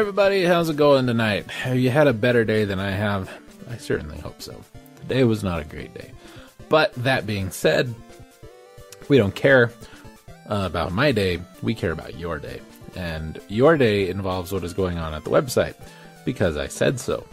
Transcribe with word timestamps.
Everybody, 0.00 0.44
how's 0.44 0.70
it 0.70 0.78
going 0.78 1.06
tonight? 1.06 1.50
Have 1.50 1.78
you 1.78 1.90
had 1.90 2.06
a 2.06 2.14
better 2.14 2.42
day 2.42 2.64
than 2.64 2.80
I 2.80 2.90
have? 2.90 3.30
I 3.68 3.76
certainly 3.76 4.18
hope 4.18 4.40
so. 4.40 4.58
Today 4.96 5.24
was 5.24 5.44
not 5.44 5.60
a 5.60 5.64
great 5.64 5.92
day. 5.92 6.12
But 6.70 6.94
that 6.94 7.26
being 7.26 7.50
said, 7.50 7.94
we 9.10 9.18
don't 9.18 9.34
care 9.34 9.70
uh, 10.48 10.62
about 10.64 10.92
my 10.92 11.12
day, 11.12 11.42
we 11.60 11.74
care 11.74 11.92
about 11.92 12.18
your 12.18 12.38
day. 12.38 12.62
And 12.96 13.38
your 13.48 13.76
day 13.76 14.08
involves 14.08 14.52
what 14.52 14.64
is 14.64 14.72
going 14.72 14.96
on 14.96 15.12
at 15.12 15.24
the 15.24 15.30
website, 15.30 15.74
because 16.24 16.56
I 16.56 16.68
said 16.68 16.98
so. 16.98 17.26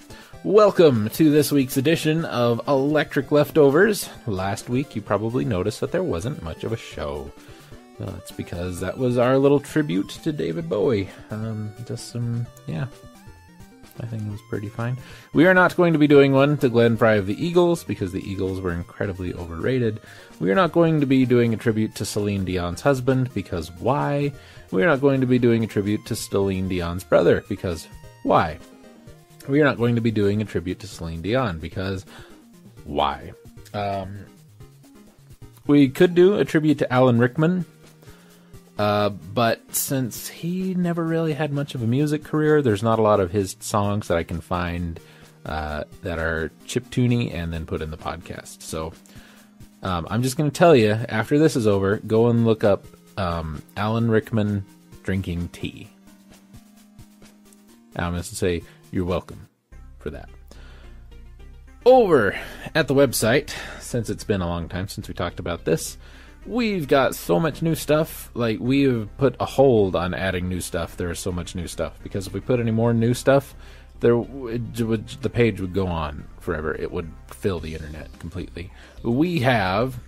Welcome 0.44 1.08
to 1.12 1.32
this 1.32 1.54
week's 1.54 1.78
edition 1.78 2.26
of 2.26 2.68
Electric 2.68 3.32
Leftovers. 3.32 4.10
Last 4.26 4.68
week, 4.68 4.94
you 4.94 5.02
probably 5.02 5.46
noticed 5.46 5.80
that 5.80 5.94
there 5.94 6.04
wasn't 6.04 6.44
much 6.44 6.66
of 6.66 6.74
a 6.74 6.78
show. 6.78 7.32
Well, 8.00 8.12
that's 8.12 8.32
because 8.32 8.80
that 8.80 8.98
was 8.98 9.18
our 9.18 9.38
little 9.38 9.60
tribute 9.60 10.10
to 10.10 10.32
David 10.32 10.70
Bowie. 10.70 11.10
Um, 11.32 11.72
just 11.86 12.10
some, 12.12 12.46
yeah, 12.68 12.86
I 14.00 14.06
think 14.06 14.22
it 14.22 14.30
was 14.32 14.42
pretty 14.50 14.70
fine. 14.70 14.98
We 15.34 15.48
are 15.48 15.54
not 15.54 15.76
going 15.76 15.94
to 15.94 16.00
be 16.00 16.08
doing 16.08 16.32
one 16.32 16.58
to 16.58 16.70
Glenn 16.70 16.98
Frey 16.98 17.18
of 17.18 17.26
the 17.26 17.44
Eagles 17.44 17.84
because 17.84 18.12
the 18.12 18.30
Eagles 18.30 18.62
were 18.62 18.74
incredibly 18.74 19.34
overrated. 19.34 20.00
We 20.40 20.52
are 20.52 20.56
not 20.56 20.72
going 20.72 21.00
to 21.00 21.08
be 21.08 21.26
doing 21.26 21.54
a 21.54 21.58
tribute 21.58 21.96
to 21.96 22.06
Celine 22.06 22.46
Dion's 22.46 22.82
husband 22.82 23.34
because 23.34 23.72
why? 23.72 24.32
We 24.70 24.84
are 24.84 24.88
not 24.88 25.02
going 25.02 25.22
to 25.22 25.28
be 25.28 25.40
doing 25.40 25.64
a 25.64 25.68
tribute 25.68 26.06
to 26.06 26.16
Celine 26.16 26.68
Dion's 26.68 27.04
brother 27.04 27.44
because 27.50 27.88
why? 28.22 28.60
We 29.48 29.62
are 29.62 29.66
not 29.66 29.78
going 29.78 29.96
to 29.96 30.02
be 30.02 30.12
doing 30.12 30.42
a 30.42 30.46
tribute 30.46 30.80
to 30.80 30.88
Celine 30.88 31.22
Dion 31.22 31.58
because 31.58 32.06
why? 32.84 33.34
Um, 33.74 34.26
we 35.66 35.90
could 35.90 36.14
do 36.14 36.36
a 36.36 36.46
tribute 36.46 36.78
to 36.80 36.94
Alan 36.94 37.18
Rickman 37.18 37.66
uh, 38.78 39.10
but 39.10 39.74
since 39.74 40.28
he 40.28 40.76
never 40.76 41.04
really 41.04 41.34
had 41.34 41.52
much 41.52 41.74
of 41.76 41.82
a 41.82 41.88
music 41.88 42.24
career, 42.24 42.62
there's 42.62 42.84
not 42.84 43.00
a 43.00 43.02
lot 43.02 43.20
of 43.20 43.32
his 43.32 43.56
songs 43.60 44.08
that 44.08 44.18
I 44.18 44.24
can 44.24 44.40
find 44.42 45.00
uh, 45.46 45.86
that 46.04 46.20
are 46.20 46.52
chip 46.66 46.86
tuney 46.90 47.34
and 47.34 47.52
then 47.52 47.66
put 47.66 47.82
in 47.82 47.90
the 47.90 47.98
podcast. 47.98 48.62
So 48.62 48.94
um, 49.82 50.08
I'm 50.10 50.22
just 50.22 50.38
going 50.38 50.50
to 50.52 50.58
tell 50.58 50.76
you 50.76 50.92
after 50.92 51.40
this 51.40 51.56
is 51.56 51.66
over, 51.66 51.98
go 51.98 52.28
and 52.28 52.46
look 52.46 52.64
up 52.64 52.86
um, 53.18 53.64
Alan 53.76 54.12
Rickman 54.12 54.66
drinking 55.04 55.50
tea. 55.50 55.90
I'm 57.96 58.12
going 58.12 58.22
to 58.22 58.36
say 58.36 58.62
you're 58.92 59.06
welcome 59.06 59.48
for 59.98 60.12
that. 60.12 60.30
Over 61.86 62.38
at 62.76 62.88
the 62.88 62.94
website, 62.94 63.52
since 63.80 64.10
it's 64.10 64.24
been 64.24 64.42
a 64.42 64.48
long 64.48 64.70
time 64.70 64.88
since 64.88 65.08
we 65.08 65.14
talked 65.14 65.40
about 65.40 65.66
this, 65.66 65.98
we've 66.48 66.88
got 66.88 67.16
so 67.16 67.40
much 67.40 67.62
new 67.62 67.76
stuff. 67.76 68.32
Like 68.34 68.60
we've 68.60 69.10
put 69.18 69.36
a 69.40 69.46
hold 69.46 69.96
on 69.96 70.14
adding 70.14 70.50
new 70.50 70.62
stuff. 70.62 70.98
There 70.98 71.12
is 71.12 71.20
so 71.20 71.32
much 71.32 71.56
new 71.56 71.68
stuff 71.68 72.00
because 72.02 72.28
if 72.28 72.34
we 72.34 72.40
put 72.40 72.60
any 72.60 72.72
more 72.72 72.94
new 72.94 73.14
stuff, 73.14 73.56
there 74.00 74.18
would, 74.18 74.74
the 74.76 75.30
page 75.30 75.60
would 75.60 75.74
go 75.74 75.88
on 75.88 76.28
forever. 76.40 76.74
It 76.74 76.92
would 76.92 77.12
fill 77.28 77.60
the 77.60 77.74
internet 77.74 78.20
completely. 78.20 78.72
We 79.04 79.40
have 79.40 80.00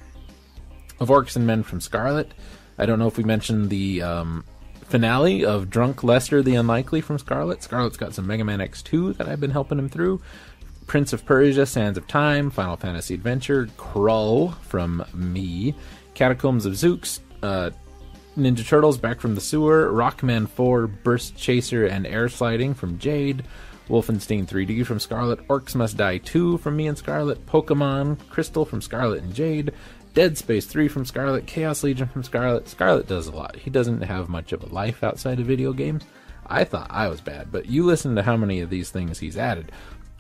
of 1.00 1.10
Orcs 1.10 1.36
and 1.36 1.48
Men 1.48 1.64
from 1.64 1.82
Scarlet. 1.82 2.34
I 2.78 2.86
don't 2.86 3.00
know 3.00 3.08
if 3.08 3.18
we 3.18 3.24
mentioned 3.24 3.70
the 3.70 4.02
um, 4.02 4.44
finale 4.84 5.46
of 5.46 5.70
Drunk 5.70 6.04
Lester 6.04 6.42
the 6.42 6.56
Unlikely 6.56 7.02
from 7.02 7.18
Scarlet. 7.18 7.64
Scarlet's 7.64 7.98
got 7.98 8.14
some 8.14 8.28
Mega 8.28 8.44
Man 8.44 8.60
X2 8.60 9.18
that 9.18 9.28
I've 9.28 9.40
been 9.40 9.52
helping 9.52 9.80
him 9.80 9.90
through. 9.90 10.22
Prince 10.88 11.14
of 11.14 11.24
Persia, 11.26 11.68
Sands 11.68 11.98
of 12.00 12.08
Time, 12.08 12.50
Final 12.50 12.76
Fantasy 12.76 13.14
Adventure, 13.14 13.68
Krull 13.78 14.58
from 14.62 15.06
me, 15.14 15.76
Catacombs 16.20 16.66
of 16.66 16.74
Zooks, 16.74 17.22
uh, 17.44 17.70
Ninja 18.38 18.68
Turtles 18.68 18.98
Back 18.98 19.22
from 19.22 19.36
the 19.36 19.42
Sewer, 19.42 19.90
Rockman 19.90 20.50
4, 20.50 20.88
Burst 20.88 21.38
Chaser, 21.38 21.86
and 21.86 22.06
Air 22.06 22.28
Sliding 22.28 22.74
from 22.74 23.00
Jade, 23.00 23.46
Wolfenstein 23.88 24.46
3D 24.46 24.86
from 24.86 25.00
Scarlet, 25.00 25.48
Orcs 25.48 25.76
Must 25.76 25.96
Die 25.96 26.18
2 26.18 26.58
from 26.58 26.76
me 26.76 26.88
and 26.88 26.98
Scarlet, 26.98 27.46
Pokemon 27.46 28.20
Crystal 28.28 28.66
from 28.66 28.82
Scarlet 28.82 29.24
and 29.24 29.34
Jade, 29.34 29.72
Dead 30.14 30.38
Space 30.38 30.66
3 30.66 30.90
from 30.90 31.06
Scarlet, 31.06 31.48
Chaos 31.48 31.84
Legion 31.84 32.10
from 32.10 32.24
Scarlet. 32.24 32.68
Scarlet 32.68 33.08
does 33.08 33.28
a 33.28 33.32
lot. 33.32 33.56
He 33.56 33.70
doesn't 33.70 34.02
have 34.02 34.28
much 34.28 34.52
of 34.52 34.62
a 34.62 34.74
life 34.74 35.06
outside 35.06 35.40
of 35.40 35.46
video 35.46 35.72
games. 35.72 36.04
I 36.46 36.66
thought 36.66 36.88
I 36.90 37.08
was 37.08 37.22
bad, 37.22 37.50
but 37.50 37.68
you 37.68 37.86
listen 37.86 38.16
to 38.16 38.24
how 38.24 38.36
many 38.36 38.60
of 38.60 38.70
these 38.70 38.90
things 38.90 39.20
he's 39.20 39.38
added. 39.38 39.72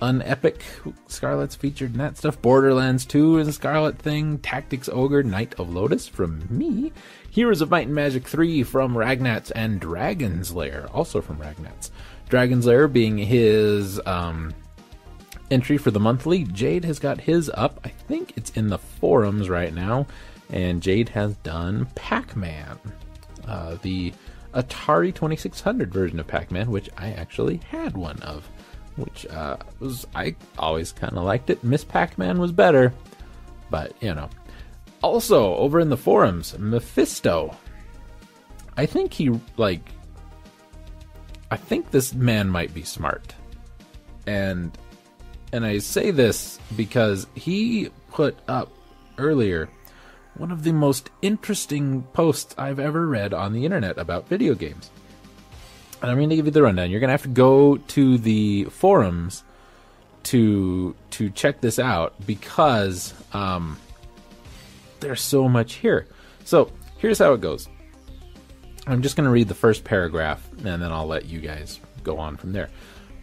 Unepic, 0.02 0.62
Scarlet's 1.08 1.56
featured 1.56 1.92
in 1.94 1.98
that 2.00 2.18
stuff. 2.18 2.42
Borderlands 2.42 3.06
2 3.06 3.40
is 3.40 3.48
a 3.48 3.54
Scarlet 3.54 3.98
thing. 3.98 4.38
Tactics 4.40 4.90
Ogre, 4.90 5.24
Knight 5.24 5.54
of 5.60 5.68
Lodis 5.68 6.10
from 6.10 6.44
me. 6.50 6.94
Heroes 7.30 7.62
of 7.62 7.70
Might 7.70 7.88
and 7.88 7.96
Magic 7.96 8.28
3 8.28 8.64
from 8.64 8.96
Ragnats 8.96 9.52
and 9.56 9.80
Dragon's 9.80 10.54
Lair, 10.54 10.88
also 10.94 11.22
from 11.22 11.38
Ragnats. 11.38 11.92
Dragon's 12.30 12.66
Lair 12.66 12.88
being 12.88 13.18
his 13.18 14.00
um, 14.06 14.54
entry 15.52 15.78
for 15.78 15.92
the 15.92 16.00
monthly. 16.00 16.44
Jade 16.46 16.86
has 16.86 17.00
got 17.00 17.22
his 17.22 17.52
up. 17.54 17.80
I 17.84 17.90
think 17.90 18.34
it's 18.38 18.52
in 18.52 18.68
the 18.68 18.78
forums 18.78 19.50
right 19.50 19.74
now. 19.74 20.08
And 20.50 20.82
Jade 20.82 21.10
has 21.10 21.36
done 21.38 21.88
Pac 21.96 22.36
Man, 22.36 22.78
uh, 23.48 23.78
the 23.82 24.14
Atari 24.54 25.14
2600 25.14 25.94
version 25.94 26.20
of 26.20 26.28
Pac 26.28 26.52
Man, 26.52 26.72
which 26.72 26.90
I 26.98 27.12
actually 27.12 27.58
had 27.70 27.96
one 27.96 28.20
of 28.22 28.50
which 29.00 29.26
uh, 29.28 29.58
was 29.80 30.06
I 30.16 30.36
always 30.58 30.92
kind 30.92 31.18
of 31.18 31.24
liked 31.24 31.50
it. 31.50 31.64
Miss 31.64 31.84
Pac-Man 31.84 32.40
was 32.40 32.52
better, 32.52 32.94
but 33.70 33.94
you 34.02 34.14
know. 34.14 34.30
Also, 35.02 35.56
over 35.56 35.80
in 35.80 35.90
the 35.90 35.98
forums, 35.98 36.58
Mephisto. 36.58 37.56
I 38.76 38.86
think 38.86 39.14
he 39.14 39.32
like. 39.58 39.82
I 41.52 41.58
think 41.58 41.90
this 41.90 42.14
man 42.14 42.50
might 42.50 42.74
be 42.74 42.84
smart, 42.84 43.34
and 44.28 44.78
and 45.52 45.66
I 45.66 45.80
say 45.80 46.12
this 46.12 46.60
because 46.76 47.28
he 47.34 47.90
put 48.12 48.38
up 48.48 48.72
earlier 49.18 49.70
one 50.36 50.52
of 50.52 50.64
the 50.64 50.72
most 50.72 51.10
interesting 51.22 52.04
posts 52.14 52.56
I've 52.58 52.80
ever 52.80 53.06
read 53.08 53.34
on 53.34 53.52
the 53.52 53.66
internet 53.66 53.98
about 53.98 54.28
video 54.28 54.56
games. 54.56 54.90
And 56.02 56.10
I'm 56.10 56.18
going 56.18 56.30
to 56.30 56.36
give 56.36 56.46
you 56.46 56.52
the 56.52 56.64
rundown. 56.64 56.90
You're 56.92 57.00
going 57.00 57.10
to 57.10 57.14
have 57.14 57.24
to 57.24 57.30
go 57.30 57.78
to 57.78 58.18
the 58.18 58.66
forums 58.66 59.44
to 60.24 60.96
to 61.12 61.30
check 61.32 61.62
this 61.62 61.80
out 61.80 62.14
because 62.26 63.14
um, 63.34 63.78
there's 65.00 65.22
so 65.22 65.48
much 65.50 65.76
here. 65.76 66.08
So 66.46 66.72
here's 66.98 67.20
how 67.20 67.34
it 67.34 67.42
goes. 67.42 67.68
I'm 68.88 69.02
just 69.02 69.16
going 69.16 69.26
to 69.26 69.32
read 69.32 69.48
the 69.48 69.56
first 69.56 69.84
paragraph 69.84 70.48
and 70.58 70.82
then 70.82 70.92
I'll 70.92 71.08
let 71.08 71.26
you 71.26 71.40
guys 71.40 71.80
go 72.04 72.18
on 72.18 72.38
from 72.38 72.54
there. 72.54 72.70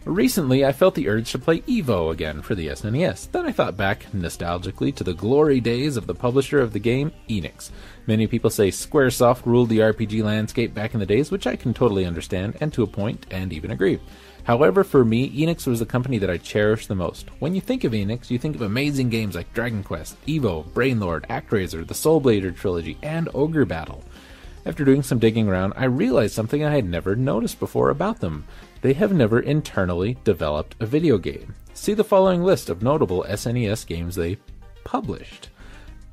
Recently, 0.07 0.63
I 0.63 0.71
felt 0.71 0.95
the 0.95 1.09
urge 1.09 1.33
to 1.33 1.37
play 1.37 1.59
Evo 1.63 2.13
again 2.13 2.41
for 2.41 2.55
the 2.55 2.67
SNES. 2.67 3.29
Then 3.29 3.45
I 3.45 3.51
thought 3.51 3.75
back 3.75 4.05
nostalgically 4.13 4.95
to 4.95 5.03
the 5.03 5.13
glory 5.13 5.59
days 5.59 5.97
of 5.97 6.07
the 6.07 6.15
publisher 6.15 6.61
of 6.61 6.71
the 6.71 6.79
game, 6.79 7.11
Enix. 7.27 7.71
Many 8.05 8.25
people 8.25 8.49
say 8.49 8.69
Squaresoft 8.69 9.45
ruled 9.45 9.67
the 9.67 9.79
RPG 9.79 10.23
landscape 10.23 10.73
back 10.73 10.93
in 10.93 11.01
the 11.01 11.05
days, 11.05 11.29
which 11.29 11.45
I 11.45 11.57
can 11.57 11.73
totally 11.73 12.05
understand, 12.05 12.55
and 12.61 12.71
to 12.71 12.83
a 12.83 12.87
point, 12.87 13.25
and 13.31 13.51
even 13.51 13.69
agree. 13.69 13.99
However, 14.45 14.85
for 14.85 15.03
me, 15.03 15.29
Enix 15.29 15.67
was 15.67 15.79
the 15.79 15.85
company 15.85 16.19
that 16.19 16.29
I 16.29 16.37
cherish 16.37 16.87
the 16.87 16.95
most. 16.95 17.27
When 17.39 17.53
you 17.53 17.59
think 17.59 17.83
of 17.83 17.91
Enix, 17.91 18.29
you 18.29 18.39
think 18.39 18.55
of 18.55 18.61
amazing 18.61 19.09
games 19.09 19.35
like 19.35 19.53
Dragon 19.53 19.83
Quest, 19.83 20.15
Evo, 20.25 20.63
Brainlord, 20.69 21.27
ActRaiser, 21.27 21.85
the 21.85 21.93
Soul 21.93 22.21
Blazer 22.21 22.51
trilogy, 22.51 22.97
and 23.03 23.27
Ogre 23.33 23.65
Battle. 23.65 24.05
After 24.65 24.83
doing 24.83 25.01
some 25.01 25.19
digging 25.19 25.47
around, 25.47 25.73
I 25.77 25.85
realized 25.85 26.33
something 26.33 26.63
I 26.63 26.75
had 26.75 26.83
never 26.83 27.15
noticed 27.15 27.57
before 27.57 27.89
about 27.89 28.19
them. 28.19 28.45
They 28.81 28.93
have 28.93 29.13
never 29.13 29.39
internally 29.39 30.17
developed 30.23 30.75
a 30.79 30.85
video 30.85 31.17
game. 31.17 31.55
See 31.73 31.93
the 31.93 32.03
following 32.03 32.43
list 32.43 32.69
of 32.69 32.81
notable 32.81 33.25
SNES 33.27 33.85
games 33.85 34.15
they 34.15 34.37
published 34.83 35.49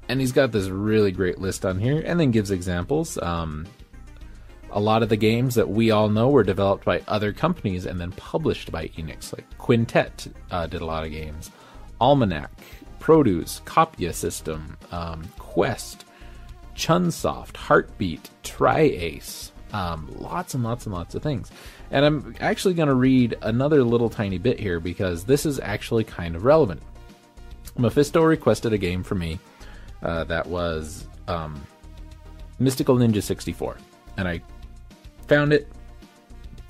and 0.08 0.20
he's 0.20 0.32
got 0.32 0.52
this 0.52 0.68
really 0.68 1.12
great 1.12 1.38
list 1.38 1.64
on 1.64 1.78
here, 1.78 2.02
and 2.04 2.18
then 2.20 2.30
gives 2.30 2.50
examples. 2.50 3.18
Um, 3.18 3.66
a 4.70 4.80
lot 4.80 5.02
of 5.02 5.08
the 5.08 5.16
games 5.16 5.54
that 5.54 5.68
we 5.68 5.90
all 5.90 6.08
know 6.08 6.28
were 6.28 6.42
developed 6.42 6.84
by 6.84 7.02
other 7.06 7.32
companies 7.32 7.86
and 7.86 8.00
then 8.00 8.10
published 8.12 8.72
by 8.72 8.88
Enix, 8.88 9.32
like 9.32 9.46
Quintet 9.58 10.26
uh, 10.50 10.66
did 10.66 10.80
a 10.80 10.86
lot 10.86 11.04
of 11.04 11.12
games, 11.12 11.50
Almanic, 12.00 12.50
Produce, 12.98 13.60
Copya 13.64 14.12
System, 14.12 14.76
um, 14.90 15.24
Quest, 15.38 16.04
Chunsoft, 16.74 17.56
Heartbeat, 17.56 18.30
TriAce, 18.42 19.52
um, 19.72 20.12
lots 20.16 20.54
and 20.54 20.64
lots 20.64 20.86
and 20.86 20.94
lots 20.94 21.14
of 21.14 21.22
things. 21.22 21.50
And 21.90 22.04
I'm 22.04 22.34
actually 22.40 22.74
going 22.74 22.88
to 22.88 22.94
read 22.94 23.36
another 23.42 23.84
little 23.84 24.10
tiny 24.10 24.38
bit 24.38 24.58
here 24.58 24.80
because 24.80 25.24
this 25.24 25.46
is 25.46 25.60
actually 25.60 26.04
kind 26.04 26.34
of 26.34 26.44
relevant. 26.44 26.82
Mephisto 27.76 28.22
requested 28.22 28.72
a 28.72 28.78
game 28.78 29.02
for 29.02 29.14
me 29.14 29.38
uh, 30.02 30.24
that 30.24 30.46
was 30.46 31.06
um, 31.28 31.64
Mystical 32.58 32.96
Ninja 32.96 33.22
64. 33.22 33.76
And 34.16 34.28
I 34.28 34.42
found 35.26 35.52
it, 35.52 35.68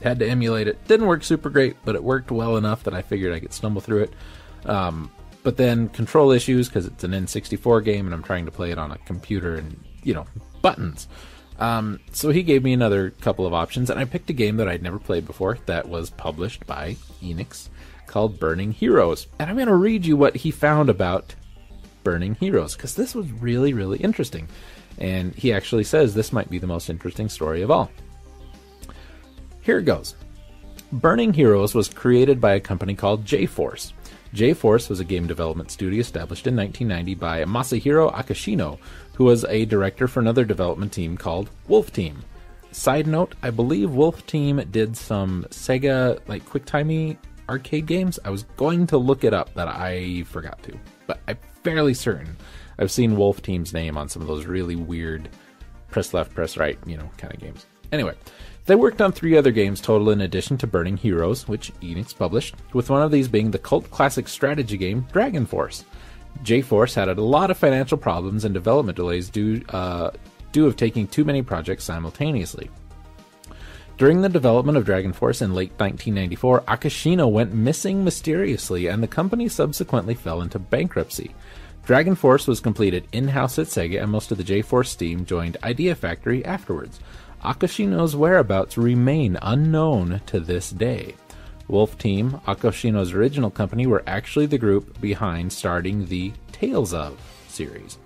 had 0.02 0.18
to 0.18 0.28
emulate 0.28 0.68
it. 0.68 0.82
Didn't 0.86 1.06
work 1.06 1.24
super 1.24 1.50
great, 1.50 1.76
but 1.84 1.94
it 1.94 2.02
worked 2.02 2.30
well 2.30 2.56
enough 2.56 2.84
that 2.84 2.94
I 2.94 3.02
figured 3.02 3.32
I 3.32 3.40
could 3.40 3.52
stumble 3.52 3.80
through 3.80 4.04
it. 4.04 4.12
Um, 4.66 5.10
but 5.42 5.56
then 5.56 5.88
control 5.90 6.30
issues 6.30 6.68
because 6.68 6.86
it's 6.86 7.04
an 7.04 7.12
N64 7.12 7.84
game 7.84 8.06
and 8.06 8.14
I'm 8.14 8.22
trying 8.22 8.46
to 8.46 8.50
play 8.50 8.70
it 8.70 8.78
on 8.78 8.90
a 8.90 8.98
computer 8.98 9.56
and, 9.56 9.82
you 10.02 10.14
know, 10.14 10.26
buttons. 10.62 11.06
Um, 11.58 12.00
so 12.12 12.30
he 12.30 12.42
gave 12.42 12.64
me 12.64 12.72
another 12.72 13.10
couple 13.10 13.46
of 13.46 13.54
options, 13.54 13.90
and 13.90 13.98
I 13.98 14.04
picked 14.04 14.30
a 14.30 14.34
game 14.34 14.56
that 14.56 14.68
I'd 14.68 14.82
never 14.82 14.98
played 14.98 15.26
before 15.26 15.58
that 15.66 15.88
was 15.88 16.10
published 16.10 16.66
by 16.66 16.96
Enix 17.22 17.68
called 18.06 18.40
Burning 18.40 18.72
Heroes. 18.72 19.26
And 19.38 19.48
I'm 19.48 19.56
going 19.56 19.68
to 19.68 19.74
read 19.74 20.04
you 20.04 20.16
what 20.16 20.36
he 20.36 20.50
found 20.50 20.88
about 20.88 21.34
Burning 22.02 22.34
Heroes 22.34 22.76
because 22.76 22.94
this 22.94 23.14
was 23.14 23.30
really, 23.32 23.72
really 23.72 23.98
interesting. 23.98 24.48
And 24.98 25.34
he 25.34 25.52
actually 25.52 25.84
says 25.84 26.14
this 26.14 26.32
might 26.32 26.50
be 26.50 26.58
the 26.58 26.66
most 26.66 26.90
interesting 26.90 27.28
story 27.28 27.62
of 27.62 27.70
all. 27.70 27.90
Here 29.62 29.78
it 29.78 29.84
goes. 29.84 30.14
Burning 30.92 31.32
Heroes 31.32 31.74
was 31.74 31.88
created 31.88 32.40
by 32.40 32.54
a 32.54 32.60
company 32.60 32.94
called 32.94 33.24
J-Force. 33.24 33.92
J-Force 34.32 34.88
was 34.88 35.00
a 35.00 35.04
game 35.04 35.26
development 35.26 35.70
studio 35.70 36.00
established 36.00 36.46
in 36.46 36.54
1990 36.56 37.14
by 37.14 37.44
Masahiro 37.44 38.12
Akishino, 38.12 38.78
who 39.14 39.24
was 39.24 39.44
a 39.44 39.64
director 39.64 40.08
for 40.08 40.20
another 40.20 40.44
development 40.44 40.92
team 40.92 41.16
called 41.16 41.50
Wolf 41.68 41.92
Team. 41.92 42.22
Side 42.72 43.06
note, 43.06 43.34
I 43.42 43.50
believe 43.50 43.90
Wolf 43.90 44.26
Team 44.26 44.62
did 44.70 44.96
some 44.96 45.46
Sega 45.50 46.20
like 46.28 46.44
QuickTime 46.44 47.16
arcade 47.48 47.86
games. 47.86 48.18
I 48.24 48.30
was 48.30 48.42
going 48.56 48.86
to 48.88 48.98
look 48.98 49.24
it 49.24 49.32
up, 49.32 49.50
but 49.54 49.68
I 49.68 50.24
forgot 50.24 50.62
to. 50.64 50.78
But 51.06 51.20
I'm 51.28 51.38
fairly 51.62 51.94
certain 51.94 52.36
I've 52.78 52.90
seen 52.90 53.16
Wolf 53.16 53.42
Team's 53.42 53.72
name 53.72 53.96
on 53.96 54.08
some 54.08 54.22
of 54.22 54.28
those 54.28 54.46
really 54.46 54.76
weird 54.76 55.28
press 55.88 56.12
left, 56.12 56.34
press 56.34 56.56
right, 56.56 56.78
you 56.86 56.96
know, 56.96 57.10
kind 57.16 57.32
of 57.32 57.40
games. 57.40 57.66
Anyway, 57.92 58.14
they 58.66 58.74
worked 58.74 59.00
on 59.00 59.12
three 59.12 59.36
other 59.36 59.52
games 59.52 59.80
total 59.80 60.10
in 60.10 60.22
addition 60.22 60.58
to 60.58 60.66
Burning 60.66 60.96
Heroes, 60.96 61.46
which 61.46 61.72
Enix 61.80 62.16
published, 62.16 62.56
with 62.72 62.90
one 62.90 63.02
of 63.02 63.12
these 63.12 63.28
being 63.28 63.50
the 63.50 63.58
cult 63.58 63.90
classic 63.90 64.26
strategy 64.26 64.76
game 64.76 65.06
Dragon 65.12 65.46
Force. 65.46 65.84
J 66.42 66.62
Force 66.62 66.94
had 66.94 67.08
a 67.08 67.14
lot 67.14 67.50
of 67.50 67.58
financial 67.58 67.98
problems 67.98 68.44
and 68.44 68.52
development 68.52 68.96
delays 68.96 69.28
due, 69.30 69.62
uh, 69.70 70.10
due 70.52 70.66
of 70.66 70.76
taking 70.76 71.06
too 71.06 71.24
many 71.24 71.42
projects 71.42 71.84
simultaneously. 71.84 72.70
During 73.96 74.22
the 74.22 74.28
development 74.28 74.76
of 74.76 74.84
Dragon 74.84 75.12
Force 75.12 75.40
in 75.40 75.54
late 75.54 75.70
1994, 75.78 76.62
Akishino 76.62 77.30
went 77.30 77.54
missing 77.54 78.02
mysteriously, 78.02 78.88
and 78.88 79.00
the 79.00 79.06
company 79.08 79.48
subsequently 79.48 80.14
fell 80.14 80.42
into 80.42 80.58
bankruptcy. 80.58 81.32
Dragon 81.84 82.16
Force 82.16 82.48
was 82.48 82.60
completed 82.60 83.06
in 83.12 83.28
house 83.28 83.58
at 83.58 83.66
Sega, 83.66 84.02
and 84.02 84.10
most 84.10 84.32
of 84.32 84.38
the 84.38 84.44
J 84.44 84.62
Force 84.62 84.96
team 84.96 85.24
joined 85.24 85.58
Idea 85.62 85.94
Factory 85.94 86.44
afterwards. 86.44 86.98
Akishino's 87.44 88.16
whereabouts 88.16 88.76
remain 88.76 89.38
unknown 89.42 90.22
to 90.26 90.40
this 90.40 90.70
day. 90.70 91.14
Wolf 91.68 91.96
Team, 91.98 92.40
Akishino's 92.46 93.12
original 93.12 93.50
company, 93.50 93.86
were 93.86 94.02
actually 94.06 94.46
the 94.46 94.58
group 94.58 95.00
behind 95.00 95.52
starting 95.52 96.06
the 96.06 96.32
Tales 96.52 96.94
of 96.94 97.18
series. 97.48 97.98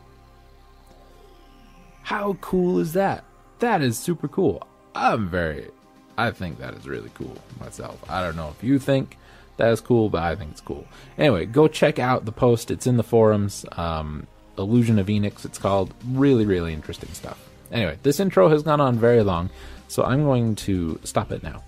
How 2.02 2.34
cool 2.40 2.78
is 2.78 2.94
that? 2.94 3.24
That 3.58 3.82
is 3.82 3.98
super 3.98 4.28
cool. 4.28 4.66
I'm 4.94 5.28
very, 5.28 5.68
I 6.16 6.30
think 6.30 6.58
that 6.58 6.74
is 6.74 6.88
really 6.88 7.10
cool 7.14 7.36
myself. 7.60 8.02
I 8.08 8.22
don't 8.22 8.36
know 8.36 8.48
if 8.48 8.64
you 8.64 8.78
think 8.78 9.18
that 9.58 9.70
is 9.70 9.80
cool, 9.80 10.08
but 10.08 10.22
I 10.22 10.34
think 10.34 10.52
it's 10.52 10.60
cool. 10.60 10.86
Anyway, 11.18 11.44
go 11.46 11.68
check 11.68 11.98
out 11.98 12.24
the 12.24 12.32
post. 12.32 12.70
It's 12.70 12.86
in 12.86 12.96
the 12.96 13.02
forums. 13.02 13.66
Um, 13.72 14.26
Illusion 14.56 14.98
of 14.98 15.06
Enix, 15.06 15.44
it's 15.44 15.58
called. 15.58 15.92
Really, 16.10 16.46
really 16.46 16.72
interesting 16.72 17.10
stuff. 17.12 17.48
Anyway, 17.70 17.98
this 18.02 18.18
intro 18.18 18.48
has 18.48 18.62
gone 18.62 18.80
on 18.80 18.98
very 18.98 19.22
long, 19.22 19.50
so 19.88 20.04
I'm 20.04 20.24
going 20.24 20.54
to 20.56 20.98
stop 21.04 21.30
it 21.30 21.42
now. 21.42 21.62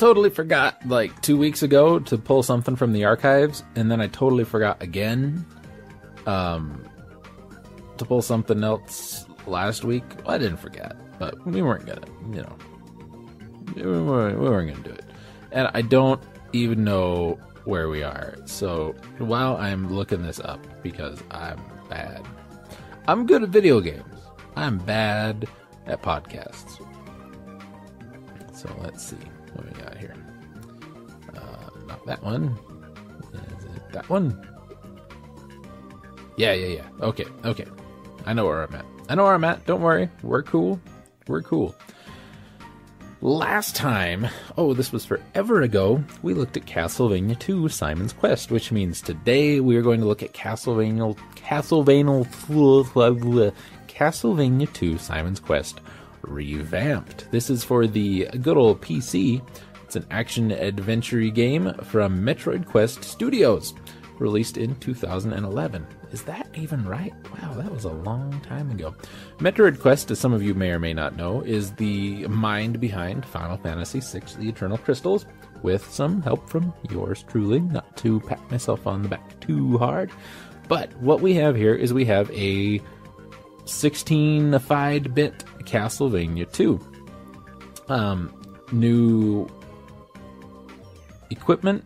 Totally 0.00 0.30
forgot 0.30 0.80
like 0.88 1.20
two 1.20 1.36
weeks 1.36 1.62
ago 1.62 1.98
to 1.98 2.16
pull 2.16 2.42
something 2.42 2.74
from 2.74 2.94
the 2.94 3.04
archives, 3.04 3.62
and 3.76 3.90
then 3.90 4.00
I 4.00 4.06
totally 4.06 4.44
forgot 4.44 4.82
again 4.82 5.44
um, 6.26 6.88
to 7.98 8.06
pull 8.06 8.22
something 8.22 8.64
else 8.64 9.26
last 9.46 9.84
week. 9.84 10.04
Well, 10.24 10.34
I 10.34 10.38
didn't 10.38 10.56
forget, 10.56 10.96
but 11.18 11.46
we 11.46 11.60
weren't 11.60 11.84
gonna, 11.84 12.06
you 12.34 12.40
know, 12.40 12.56
we 13.76 14.00
weren't, 14.00 14.40
we 14.40 14.48
weren't 14.48 14.72
gonna 14.72 14.88
do 14.88 14.94
it. 14.94 15.04
And 15.52 15.68
I 15.74 15.82
don't 15.82 16.22
even 16.54 16.82
know 16.82 17.38
where 17.64 17.90
we 17.90 18.02
are. 18.02 18.36
So 18.46 18.94
while 19.18 19.58
I'm 19.58 19.94
looking 19.94 20.22
this 20.22 20.40
up, 20.40 20.66
because 20.82 21.22
I'm 21.30 21.60
bad, 21.90 22.26
I'm 23.06 23.26
good 23.26 23.42
at 23.42 23.50
video 23.50 23.80
games. 23.82 24.02
I'm 24.56 24.78
bad 24.78 25.46
at 25.86 26.00
podcasts. 26.00 26.82
So 28.54 28.74
let's 28.80 29.06
see 29.06 29.29
what 29.54 29.66
we 29.66 29.82
got 29.82 29.96
here. 29.96 30.14
Uh, 31.34 31.70
not 31.86 32.04
that 32.06 32.22
one. 32.22 32.56
That 33.92 34.08
one? 34.08 34.46
Yeah, 36.36 36.52
yeah, 36.52 36.68
yeah. 36.68 36.86
Okay, 37.00 37.26
okay. 37.44 37.66
I 38.26 38.32
know 38.32 38.46
where 38.46 38.62
I'm 38.62 38.74
at. 38.74 38.84
I 39.08 39.14
know 39.14 39.24
where 39.24 39.34
I'm 39.34 39.44
at. 39.44 39.66
Don't 39.66 39.82
worry. 39.82 40.08
We're 40.22 40.42
cool. 40.42 40.80
We're 41.26 41.42
cool. 41.42 41.74
Last 43.22 43.76
time, 43.76 44.28
oh, 44.56 44.72
this 44.72 44.92
was 44.92 45.04
forever 45.04 45.60
ago, 45.60 46.02
we 46.22 46.32
looked 46.32 46.56
at 46.56 46.64
Castlevania 46.64 47.38
2 47.38 47.68
Simon's 47.68 48.14
Quest, 48.14 48.50
which 48.50 48.72
means 48.72 49.02
today 49.02 49.60
we 49.60 49.76
are 49.76 49.82
going 49.82 50.00
to 50.00 50.06
look 50.06 50.22
at 50.22 50.32
Castlevania 50.32 51.14
Castlevania 51.36 52.24
Castlevania 53.88 54.72
2 54.72 54.96
Simon's 54.96 55.40
Quest 55.40 55.82
revamped. 56.22 57.30
This 57.30 57.50
is 57.50 57.64
for 57.64 57.86
the 57.86 58.26
good 58.42 58.56
old 58.56 58.80
PC. 58.80 59.42
It's 59.84 59.96
an 59.96 60.06
action 60.10 60.52
adventure 60.52 61.20
game 61.30 61.74
from 61.82 62.22
Metroid 62.22 62.66
Quest 62.66 63.02
Studios, 63.02 63.74
released 64.18 64.56
in 64.56 64.74
2011. 64.76 65.86
Is 66.12 66.22
that 66.22 66.48
even 66.54 66.84
right? 66.84 67.12
Wow, 67.32 67.54
that 67.54 67.70
was 67.72 67.84
a 67.84 67.92
long 67.92 68.40
time 68.40 68.70
ago. 68.70 68.94
Metroid 69.38 69.80
Quest, 69.80 70.10
as 70.10 70.18
some 70.18 70.32
of 70.32 70.42
you 70.42 70.54
may 70.54 70.70
or 70.70 70.78
may 70.78 70.92
not 70.92 71.16
know, 71.16 71.40
is 71.42 71.72
the 71.72 72.26
mind 72.26 72.80
behind 72.80 73.24
Final 73.24 73.56
Fantasy 73.56 74.00
VI 74.00 74.24
The 74.38 74.48
Eternal 74.48 74.78
Crystals, 74.78 75.26
with 75.62 75.88
some 75.90 76.22
help 76.22 76.48
from 76.48 76.72
yours 76.90 77.24
truly, 77.28 77.60
not 77.60 77.96
to 77.98 78.20
pat 78.20 78.50
myself 78.50 78.86
on 78.86 79.02
the 79.02 79.08
back 79.08 79.38
too 79.40 79.78
hard. 79.78 80.10
But 80.68 80.96
what 80.98 81.20
we 81.20 81.34
have 81.34 81.56
here 81.56 81.74
is 81.74 81.92
we 81.92 82.04
have 82.04 82.30
a 82.30 82.80
16-ified 83.64 85.14
bit 85.14 85.44
Castlevania 85.60 86.50
2. 86.50 86.80
Um, 87.88 88.32
new 88.72 89.48
equipment, 91.30 91.84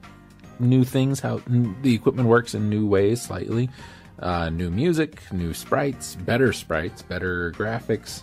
new 0.58 0.84
things, 0.84 1.20
how 1.20 1.40
the 1.82 1.94
equipment 1.94 2.28
works 2.28 2.54
in 2.54 2.68
new 2.68 2.86
ways 2.86 3.22
slightly. 3.22 3.70
Uh, 4.18 4.48
new 4.48 4.70
music, 4.70 5.20
new 5.32 5.52
sprites, 5.52 6.14
better 6.16 6.52
sprites, 6.52 7.02
better 7.02 7.52
graphics, 7.52 8.22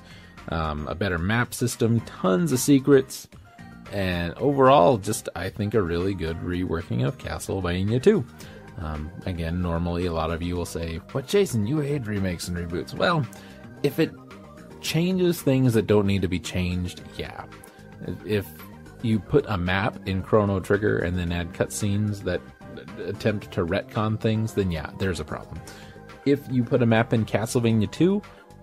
um, 0.50 0.88
a 0.88 0.96
better 0.96 1.18
map 1.18 1.54
system, 1.54 2.00
tons 2.02 2.52
of 2.52 2.60
secrets, 2.60 3.28
and 3.92 4.34
overall, 4.36 4.98
just 4.98 5.28
I 5.36 5.50
think 5.50 5.74
a 5.74 5.82
really 5.82 6.14
good 6.14 6.38
reworking 6.38 7.06
of 7.06 7.18
Castlevania 7.18 8.02
2. 8.02 8.26
Um, 8.78 9.12
again, 9.26 9.62
normally 9.62 10.06
a 10.06 10.14
lot 10.14 10.32
of 10.32 10.42
you 10.42 10.56
will 10.56 10.66
say, 10.66 11.00
"But 11.14 11.28
Jason, 11.28 11.68
you 11.68 11.80
hate 11.80 12.08
remakes 12.08 12.48
and 12.48 12.58
reboots." 12.58 12.94
Well, 12.94 13.26
if 13.84 14.00
it 14.00 14.12
changes 14.82 15.42
things 15.42 15.74
that 15.74 15.88
don't 15.88 16.08
need 16.08 16.22
to 16.22 16.28
be 16.28 16.40
changed, 16.40 17.02
yeah. 17.18 17.46
If 18.26 18.48
you 19.02 19.20
put 19.20 19.46
a 19.48 19.58
map 19.58 19.98
in 20.08 20.22
Chrono 20.24 20.60
Trigger 20.60 21.00
and 21.00 21.18
then 21.18 21.32
add 21.32 21.54
cutscenes 21.54 22.24
that 22.24 22.42
attempt 23.06 23.52
to 23.52 23.66
retcon 23.66 24.20
things, 24.20 24.54
then 24.54 24.72
yeah, 24.72 24.90
there's 24.98 25.20
a 25.20 25.26
problem. 25.26 25.60
If 26.26 26.40
you 26.52 26.64
put 26.64 26.82
a 26.82 26.86
map 26.86 27.14
in 27.14 27.26
Castlevania 27.26 27.90
2, 27.92 28.22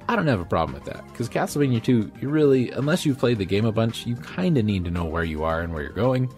I 0.08 0.16
don't 0.16 0.26
have 0.26 0.40
a 0.40 0.44
problem 0.44 0.74
with 0.74 0.84
that 0.84 1.06
because 1.08 1.28
Castlevania 1.28 1.82
2, 1.82 2.12
you 2.20 2.28
really, 2.28 2.70
unless 2.70 3.04
you've 3.04 3.18
played 3.18 3.38
the 3.38 3.44
game 3.44 3.64
a 3.64 3.72
bunch, 3.72 4.06
you 4.06 4.16
kind 4.16 4.56
of 4.56 4.64
need 4.64 4.84
to 4.84 4.90
know 4.90 5.04
where 5.04 5.24
you 5.24 5.44
are 5.44 5.60
and 5.60 5.74
where 5.74 5.82
you're 5.82 5.92
going. 5.92 6.32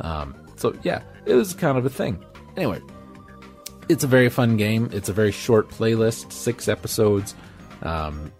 Um, 0.00 0.36
so 0.56 0.74
yeah, 0.82 1.02
it 1.26 1.34
was 1.34 1.54
kind 1.54 1.78
of 1.78 1.84
a 1.84 1.90
thing. 1.90 2.24
Anyway, 2.56 2.80
it's 3.88 4.04
a 4.04 4.06
very 4.06 4.28
fun 4.28 4.56
game. 4.56 4.90
It's 4.92 5.08
a 5.08 5.12
very 5.12 5.32
short 5.32 5.68
playlist, 5.68 6.32
six 6.32 6.68
episodes. 6.68 7.34
Um, 7.82 8.32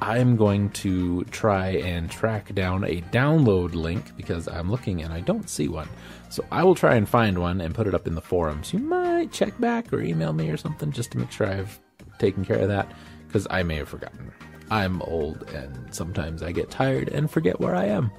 I'm 0.00 0.36
going 0.36 0.70
to 0.70 1.24
try 1.24 1.68
and 1.68 2.10
track 2.10 2.54
down 2.54 2.84
a 2.84 3.00
download 3.12 3.74
link 3.74 4.16
because 4.16 4.48
I'm 4.48 4.70
looking 4.70 5.02
and 5.02 5.12
I 5.12 5.20
don't 5.20 5.48
see 5.48 5.68
one. 5.68 5.88
So 6.28 6.44
I 6.50 6.64
will 6.64 6.74
try 6.74 6.96
and 6.96 7.08
find 7.08 7.38
one 7.38 7.60
and 7.60 7.74
put 7.74 7.86
it 7.86 7.94
up 7.94 8.06
in 8.06 8.14
the 8.14 8.20
forums. 8.20 8.72
You 8.72 8.80
might 8.80 9.30
check 9.32 9.58
back 9.60 9.92
or 9.92 10.00
email 10.00 10.32
me 10.32 10.50
or 10.50 10.56
something 10.56 10.90
just 10.90 11.12
to 11.12 11.18
make 11.18 11.30
sure 11.30 11.46
I've 11.46 11.78
taken 12.18 12.44
care 12.44 12.58
of 12.58 12.68
that 12.68 12.90
because 13.26 13.46
I 13.50 13.62
may 13.62 13.76
have 13.76 13.88
forgotten. 13.88 14.32
I'm 14.70 15.02
old 15.02 15.48
and 15.54 15.94
sometimes 15.94 16.42
I 16.42 16.50
get 16.52 16.70
tired 16.70 17.08
and 17.08 17.30
forget 17.30 17.60
where 17.60 17.76
I 17.76 17.86
am. 17.86 18.10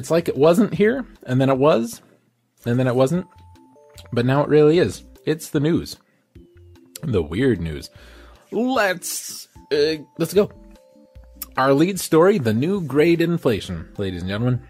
It's 0.00 0.10
like 0.10 0.28
it 0.30 0.36
wasn't 0.36 0.72
here, 0.72 1.04
and 1.24 1.38
then 1.38 1.50
it 1.50 1.58
was, 1.58 2.00
and 2.64 2.78
then 2.78 2.86
it 2.86 2.94
wasn't, 2.94 3.26
but 4.14 4.24
now 4.24 4.42
it 4.42 4.48
really 4.48 4.78
is. 4.78 5.04
It's 5.26 5.50
the 5.50 5.60
news. 5.60 5.98
The 7.02 7.20
weird 7.20 7.60
news. 7.60 7.90
Let's 8.50 9.46
uh, 9.70 9.96
let's 10.16 10.32
go. 10.32 10.50
Our 11.58 11.74
lead 11.74 12.00
story, 12.00 12.38
the 12.38 12.54
new 12.54 12.80
grade 12.80 13.20
inflation, 13.20 13.90
ladies 13.98 14.22
and 14.22 14.30
gentlemen. 14.30 14.62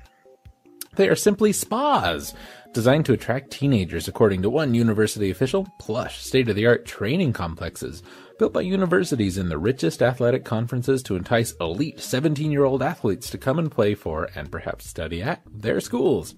They 0.97 1.09
are 1.09 1.15
simply 1.15 1.53
spas 1.53 2.35
designed 2.73 3.07
to 3.07 3.13
attract 3.13 3.51
teenagers, 3.51 4.09
according 4.09 4.43
to 4.43 4.51
one 4.51 4.75
university 4.75 5.31
official. 5.31 5.67
Plush, 5.79 6.23
state 6.23 6.49
of 6.49 6.57
the 6.57 6.67
art 6.67 6.87
training 6.87 7.33
complexes 7.33 8.03
built 8.39 8.53
by 8.53 8.63
universities 8.63 9.37
in 9.37 9.51
the 9.51 9.59
richest 9.59 10.03
athletic 10.03 10.45
conferences 10.45 11.03
to 11.03 11.15
entice 11.15 11.53
elite 11.61 12.01
17 12.01 12.51
year 12.51 12.65
old 12.65 12.83
athletes 12.83 13.29
to 13.31 13.39
come 13.39 13.59
and 13.59 13.71
play 13.71 13.95
for 13.95 14.31
and 14.35 14.51
perhaps 14.51 14.89
study 14.89 15.23
at 15.23 15.43
their 15.47 15.81
schools. 15.81 16.35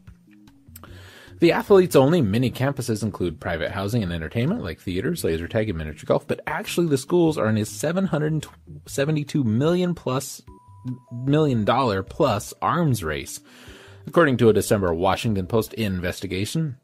The 1.38 1.52
athletes 1.52 1.96
only 1.96 2.20
mini 2.20 2.50
campuses 2.50 3.02
include 3.02 3.40
private 3.40 3.72
housing 3.72 4.02
and 4.02 4.12
entertainment 4.12 4.62
like 4.62 4.80
theaters, 4.80 5.24
laser 5.24 5.48
tag, 5.48 5.68
and 5.68 5.78
miniature 5.78 6.06
golf, 6.06 6.26
but 6.26 6.40
actually 6.46 6.86
the 6.86 6.98
schools 6.98 7.36
are 7.36 7.48
in 7.48 7.56
a 7.56 7.64
772 7.64 9.44
million 9.44 9.94
plus 9.94 10.40
million 11.12 11.64
dollar 11.64 12.02
plus 12.02 12.54
arms 12.62 13.02
race, 13.02 13.40
according 14.06 14.36
to 14.38 14.48
a 14.48 14.52
December 14.52 14.92
Washington 14.94 15.46
Post 15.46 15.74
investigation. 15.74 16.76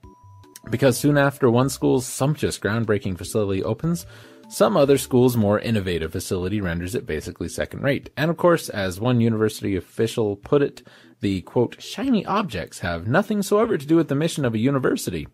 Because 0.70 0.98
soon 0.98 1.16
after 1.16 1.50
one 1.50 1.68
school's 1.68 2.06
sumptuous 2.06 2.58
groundbreaking 2.58 3.16
facility 3.16 3.62
opens, 3.62 4.06
some 4.50 4.76
other 4.76 4.96
school's 4.96 5.36
more 5.36 5.58
innovative 5.58 6.12
facility 6.12 6.60
renders 6.60 6.94
it 6.94 7.06
basically 7.06 7.48
second 7.48 7.82
rate. 7.82 8.10
And 8.16 8.30
of 8.30 8.38
course, 8.38 8.68
as 8.68 8.98
one 8.98 9.20
university 9.20 9.76
official 9.76 10.36
put 10.36 10.62
it, 10.62 10.82
the 11.20 11.42
quote, 11.42 11.80
shiny 11.82 12.24
objects 12.24 12.78
have 12.78 13.06
nothing 13.06 13.42
soever 13.42 13.76
to 13.76 13.86
do 13.86 13.96
with 13.96 14.08
the 14.08 14.14
mission 14.14 14.44
of 14.44 14.54
a 14.54 14.58
university. 14.58 15.28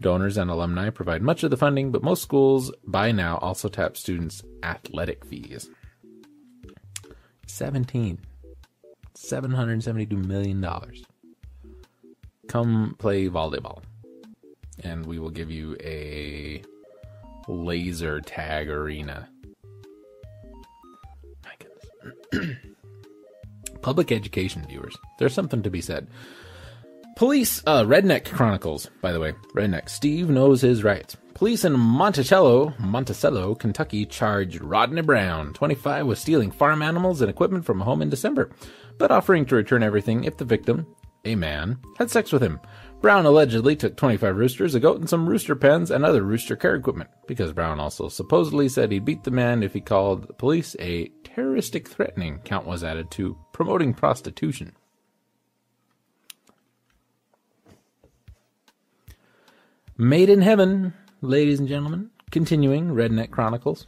Donors 0.00 0.36
and 0.36 0.50
alumni 0.50 0.90
provide 0.90 1.22
much 1.22 1.42
of 1.42 1.50
the 1.50 1.56
funding, 1.56 1.90
but 1.90 2.02
most 2.02 2.22
schools 2.22 2.70
by 2.86 3.10
now 3.10 3.38
also 3.38 3.68
tap 3.68 3.96
students' 3.96 4.42
athletic 4.62 5.24
fees. 5.24 5.70
17. 7.46 8.18
$772 9.16 10.24
million. 10.24 10.64
Come 12.48 12.96
play 12.98 13.28
volleyball. 13.28 13.82
And 14.82 15.04
we 15.06 15.18
will 15.18 15.30
give 15.30 15.50
you 15.50 15.76
a 15.80 16.62
laser 17.46 18.20
tag 18.20 18.68
arena. 18.68 19.28
My 21.44 21.52
goodness. 22.32 22.56
Public 23.82 24.10
education 24.10 24.64
viewers. 24.68 24.96
There's 25.18 25.34
something 25.34 25.62
to 25.62 25.70
be 25.70 25.80
said. 25.80 26.08
Police, 27.16 27.62
uh, 27.66 27.82
Redneck 27.82 28.26
Chronicles, 28.26 28.88
by 29.02 29.12
the 29.12 29.20
way. 29.20 29.32
Redneck. 29.54 29.88
Steve 29.88 30.30
knows 30.30 30.60
his 30.60 30.84
rights. 30.84 31.16
Police 31.34 31.64
in 31.64 31.72
Monticello, 31.78 32.74
Monticello, 32.78 33.54
Kentucky 33.54 34.06
charged 34.06 34.60
Rodney 34.60 35.02
Brown, 35.02 35.52
25, 35.52 36.06
with 36.06 36.18
stealing 36.18 36.50
farm 36.50 36.82
animals 36.82 37.20
and 37.20 37.30
equipment 37.30 37.64
from 37.64 37.80
a 37.80 37.84
home 37.84 38.02
in 38.02 38.10
December, 38.10 38.50
but 38.98 39.10
offering 39.12 39.46
to 39.46 39.54
return 39.54 39.84
everything 39.84 40.24
if 40.24 40.36
the 40.36 40.44
victim, 40.44 40.86
a 41.28 41.36
man, 41.36 41.78
had 41.98 42.10
sex 42.10 42.32
with 42.32 42.42
him. 42.42 42.60
Brown 43.00 43.26
allegedly 43.26 43.76
took 43.76 43.96
25 43.96 44.36
roosters, 44.36 44.74
a 44.74 44.80
goat, 44.80 44.98
and 44.98 45.08
some 45.08 45.28
rooster 45.28 45.54
pens 45.54 45.90
and 45.90 46.04
other 46.04 46.22
rooster 46.22 46.56
care 46.56 46.74
equipment, 46.74 47.10
because 47.26 47.52
Brown 47.52 47.78
also 47.78 48.08
supposedly 48.08 48.68
said 48.68 48.90
he'd 48.90 49.04
beat 49.04 49.22
the 49.22 49.30
man 49.30 49.62
if 49.62 49.72
he 49.72 49.80
called 49.80 50.26
the 50.26 50.32
police 50.32 50.74
a 50.80 51.08
terroristic 51.22 51.88
threatening 51.88 52.40
count 52.44 52.66
was 52.66 52.82
added 52.82 53.10
to 53.12 53.38
promoting 53.52 53.94
prostitution. 53.94 54.72
Made 59.96 60.28
in 60.28 60.42
Heaven, 60.42 60.94
ladies 61.20 61.58
and 61.58 61.68
gentlemen. 61.68 62.10
Continuing 62.30 62.90
Redneck 62.90 63.30
Chronicles. 63.30 63.86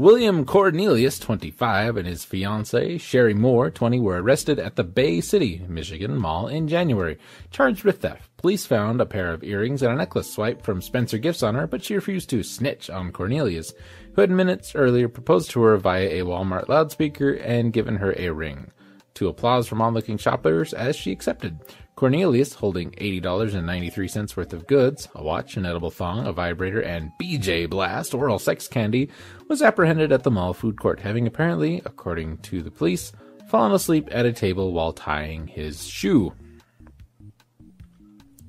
William 0.00 0.46
Cornelius, 0.46 1.18
25, 1.18 1.98
and 1.98 2.08
his 2.08 2.24
fiancee, 2.24 2.96
Sherry 2.96 3.34
Moore, 3.34 3.70
20, 3.70 4.00
were 4.00 4.22
arrested 4.22 4.58
at 4.58 4.76
the 4.76 4.82
Bay 4.82 5.20
City, 5.20 5.62
Michigan 5.68 6.16
Mall 6.16 6.48
in 6.48 6.68
January, 6.68 7.18
charged 7.50 7.84
with 7.84 8.00
theft. 8.00 8.34
Police 8.38 8.64
found 8.64 9.02
a 9.02 9.04
pair 9.04 9.30
of 9.30 9.44
earrings 9.44 9.82
and 9.82 9.92
a 9.92 9.96
necklace 9.96 10.32
swipe 10.32 10.62
from 10.62 10.80
Spencer 10.80 11.18
Gifts 11.18 11.42
on 11.42 11.54
her, 11.54 11.66
but 11.66 11.84
she 11.84 11.94
refused 11.94 12.30
to 12.30 12.42
snitch 12.42 12.88
on 12.88 13.12
Cornelius, 13.12 13.74
who 14.14 14.22
had 14.22 14.30
minutes 14.30 14.74
earlier 14.74 15.06
proposed 15.06 15.50
to 15.50 15.60
her 15.60 15.76
via 15.76 16.08
a 16.08 16.24
Walmart 16.24 16.70
loudspeaker 16.70 17.32
and 17.32 17.70
given 17.70 17.96
her 17.96 18.14
a 18.16 18.30
ring. 18.30 18.70
To 19.16 19.28
applause 19.28 19.68
from 19.68 19.82
onlooking 19.82 20.16
shoppers 20.16 20.72
as 20.72 20.96
she 20.96 21.12
accepted. 21.12 21.60
Cornelius, 22.00 22.54
holding 22.54 22.92
$80.93 22.92 24.34
worth 24.34 24.54
of 24.54 24.66
goods, 24.66 25.06
a 25.14 25.22
watch, 25.22 25.58
an 25.58 25.66
edible 25.66 25.90
thong, 25.90 26.26
a 26.26 26.32
vibrator, 26.32 26.80
and 26.80 27.12
BJ 27.20 27.68
Blast, 27.68 28.14
oral 28.14 28.38
sex 28.38 28.66
candy, 28.66 29.10
was 29.48 29.60
apprehended 29.60 30.10
at 30.10 30.22
the 30.22 30.30
mall 30.30 30.54
food 30.54 30.80
court, 30.80 30.98
having 30.98 31.26
apparently, 31.26 31.82
according 31.84 32.38
to 32.38 32.62
the 32.62 32.70
police, 32.70 33.12
fallen 33.50 33.72
asleep 33.72 34.08
at 34.10 34.24
a 34.24 34.32
table 34.32 34.72
while 34.72 34.94
tying 34.94 35.46
his 35.46 35.86
shoe. 35.86 36.32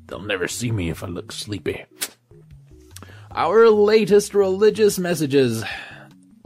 They'll 0.07 0.21
never 0.21 0.47
see 0.47 0.71
me 0.71 0.89
if 0.89 1.03
I 1.03 1.07
look 1.07 1.33
sleepy. 1.33 1.83
Our 3.31 3.69
latest 3.69 4.33
religious 4.33 4.97
messages, 4.97 5.61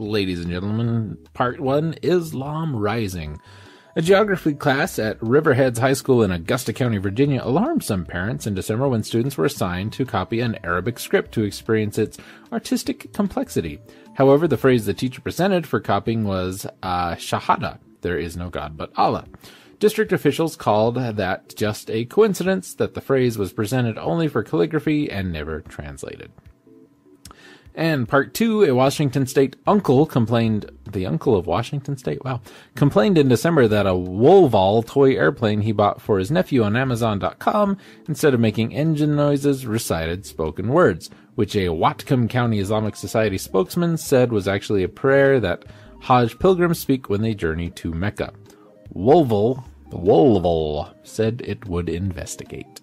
ladies 0.00 0.40
and 0.40 0.50
gentlemen, 0.50 1.18
part 1.34 1.60
one 1.60 1.94
Islam 2.02 2.74
Rising. 2.74 3.38
A 3.98 4.02
geography 4.02 4.52
class 4.52 4.98
at 4.98 5.18
Riverheads 5.20 5.78
High 5.78 5.94
School 5.94 6.22
in 6.22 6.30
Augusta 6.30 6.74
County, 6.74 6.98
Virginia 6.98 7.40
alarmed 7.42 7.82
some 7.82 8.04
parents 8.04 8.46
in 8.46 8.54
December 8.54 8.86
when 8.88 9.02
students 9.02 9.38
were 9.38 9.46
assigned 9.46 9.94
to 9.94 10.04
copy 10.04 10.40
an 10.40 10.58
Arabic 10.62 10.98
script 10.98 11.32
to 11.32 11.44
experience 11.44 11.96
its 11.96 12.18
artistic 12.52 13.10
complexity. 13.14 13.80
However, 14.12 14.46
the 14.46 14.58
phrase 14.58 14.84
the 14.84 14.92
teacher 14.92 15.22
presented 15.22 15.66
for 15.66 15.80
copying 15.80 16.24
was 16.24 16.66
uh, 16.82 17.14
Shahada, 17.14 17.78
there 18.02 18.18
is 18.18 18.36
no 18.36 18.50
God 18.50 18.76
but 18.76 18.92
Allah. 18.98 19.24
District 19.78 20.12
officials 20.12 20.56
called 20.56 20.96
that 20.96 21.56
just 21.56 21.90
a 21.90 22.04
coincidence 22.04 22.74
that 22.74 22.92
the 22.92 23.00
phrase 23.00 23.38
was 23.38 23.54
presented 23.54 23.96
only 23.96 24.28
for 24.28 24.42
calligraphy 24.42 25.10
and 25.10 25.32
never 25.32 25.62
translated. 25.62 26.30
And 27.74 28.06
part 28.06 28.34
two, 28.34 28.62
a 28.62 28.74
Washington 28.74 29.26
State 29.26 29.56
uncle 29.66 30.04
complained, 30.04 30.70
the 30.96 31.06
uncle 31.06 31.36
of 31.36 31.46
Washington 31.46 31.96
State, 31.96 32.24
wow, 32.24 32.40
complained 32.74 33.18
in 33.18 33.28
December 33.28 33.68
that 33.68 33.86
a 33.86 33.94
Wolval 33.94 34.82
toy 34.82 35.14
airplane 35.14 35.60
he 35.60 35.70
bought 35.70 36.00
for 36.00 36.18
his 36.18 36.30
nephew 36.30 36.62
on 36.62 36.74
Amazon.com, 36.74 37.76
instead 38.08 38.34
of 38.34 38.40
making 38.40 38.74
engine 38.74 39.14
noises, 39.14 39.66
recited 39.66 40.26
spoken 40.26 40.68
words, 40.68 41.10
which 41.36 41.54
a 41.54 41.66
Whatcom 41.66 42.28
County 42.28 42.58
Islamic 42.58 42.96
Society 42.96 43.38
spokesman 43.38 43.96
said 43.96 44.32
was 44.32 44.48
actually 44.48 44.82
a 44.82 44.88
prayer 44.88 45.38
that 45.38 45.64
Hajj 46.00 46.38
pilgrims 46.38 46.78
speak 46.78 47.08
when 47.08 47.20
they 47.22 47.34
journey 47.34 47.70
to 47.70 47.92
Mecca. 47.92 48.32
Wolval, 48.90 49.64
Wolval 49.90 50.94
said 51.02 51.42
it 51.44 51.66
would 51.68 51.88
investigate. 51.88 52.80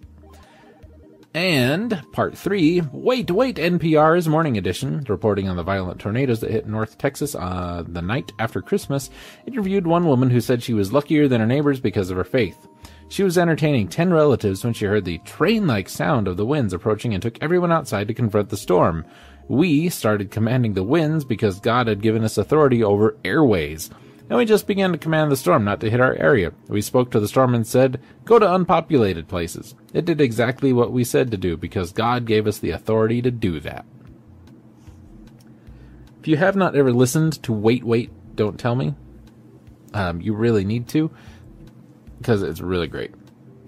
And 1.34 2.04
part 2.12 2.38
three, 2.38 2.84
wait, 2.92 3.32
wait, 3.32 3.56
NPR's 3.56 4.28
morning 4.28 4.56
edition, 4.56 5.04
reporting 5.10 5.50
on 5.50 5.56
the 5.56 5.64
violent 5.64 6.00
tornadoes 6.00 6.42
that 6.42 6.52
hit 6.52 6.68
North 6.68 7.00
Texas 7.00 7.34
uh, 7.34 7.84
the 7.88 8.04
night 8.04 8.32
after 8.38 8.62
Christmas, 8.62 9.10
interviewed 9.48 9.88
one 9.88 10.06
woman 10.06 10.30
who 10.30 10.40
said 10.40 10.62
she 10.62 10.76
was 10.76 10.94
luckier 10.94 11.28
than 11.28 11.42
her 11.42 11.48
neighbors 11.48 11.80
because 11.80 12.12
of 12.12 12.18
her 12.18 12.24
faith. 12.24 12.68
She 13.10 13.24
was 13.24 13.40
entertaining 13.40 13.88
ten 13.88 14.14
relatives 14.14 14.64
when 14.64 14.74
she 14.74 14.86
heard 14.86 15.06
the 15.06 15.18
train-like 15.20 15.90
sound 15.90 16.28
of 16.28 16.38
the 16.38 16.46
winds 16.46 16.72
approaching 16.72 17.16
and 17.16 17.22
took 17.22 17.42
everyone 17.42 17.72
outside 17.72 18.08
to 18.10 18.14
confront 18.14 18.50
the 18.50 18.58
storm. 18.58 19.04
We 19.48 19.90
started 19.90 20.30
commanding 20.30 20.74
the 20.74 20.84
winds 20.84 21.26
because 21.26 21.60
God 21.60 21.88
had 21.88 22.02
given 22.02 22.24
us 22.24 22.38
authority 22.38 22.84
over 22.84 23.18
airways 23.26 23.90
and 24.30 24.38
we 24.38 24.46
just 24.46 24.68
began 24.68 24.92
to 24.92 24.98
command 24.98 25.32
the 25.32 25.38
storm 25.38 25.64
not 25.64 25.80
to 25.82 25.90
hit 25.90 26.00
our 26.00 26.16
area. 26.16 26.54
We 26.68 26.82
spoke 26.82 27.12
to 27.12 27.20
the 27.20 27.28
storm 27.28 27.54
and 27.54 27.68
said, 27.68 28.02
Go 28.26 28.40
to 28.40 28.54
unpopulated 28.54 29.28
places. 29.28 29.76
It 29.94 30.06
did 30.06 30.22
exactly 30.22 30.72
what 30.72 30.92
we 30.92 31.04
said 31.04 31.30
to 31.32 31.38
do 31.38 31.58
because 31.58 31.92
God 31.92 32.26
gave 32.26 32.48
us 32.48 32.58
the 32.58 32.72
authority 32.72 33.22
to 33.22 33.32
do 33.32 33.60
that. 33.60 33.86
If 36.20 36.28
you 36.28 36.38
have 36.38 36.56
not 36.56 36.76
ever 36.76 36.94
listened 36.94 37.44
to 37.44 37.52
Wait, 37.52 37.84
Wait, 37.84 38.12
Don't 38.36 38.58
Tell 38.58 38.76
Me, 38.76 38.96
um, 39.94 40.22
you 40.22 40.34
really 40.34 40.64
need 40.64 40.88
to 40.90 41.12
because 42.18 42.42
it's 42.42 42.62
really 42.62 42.88
great. 42.88 43.12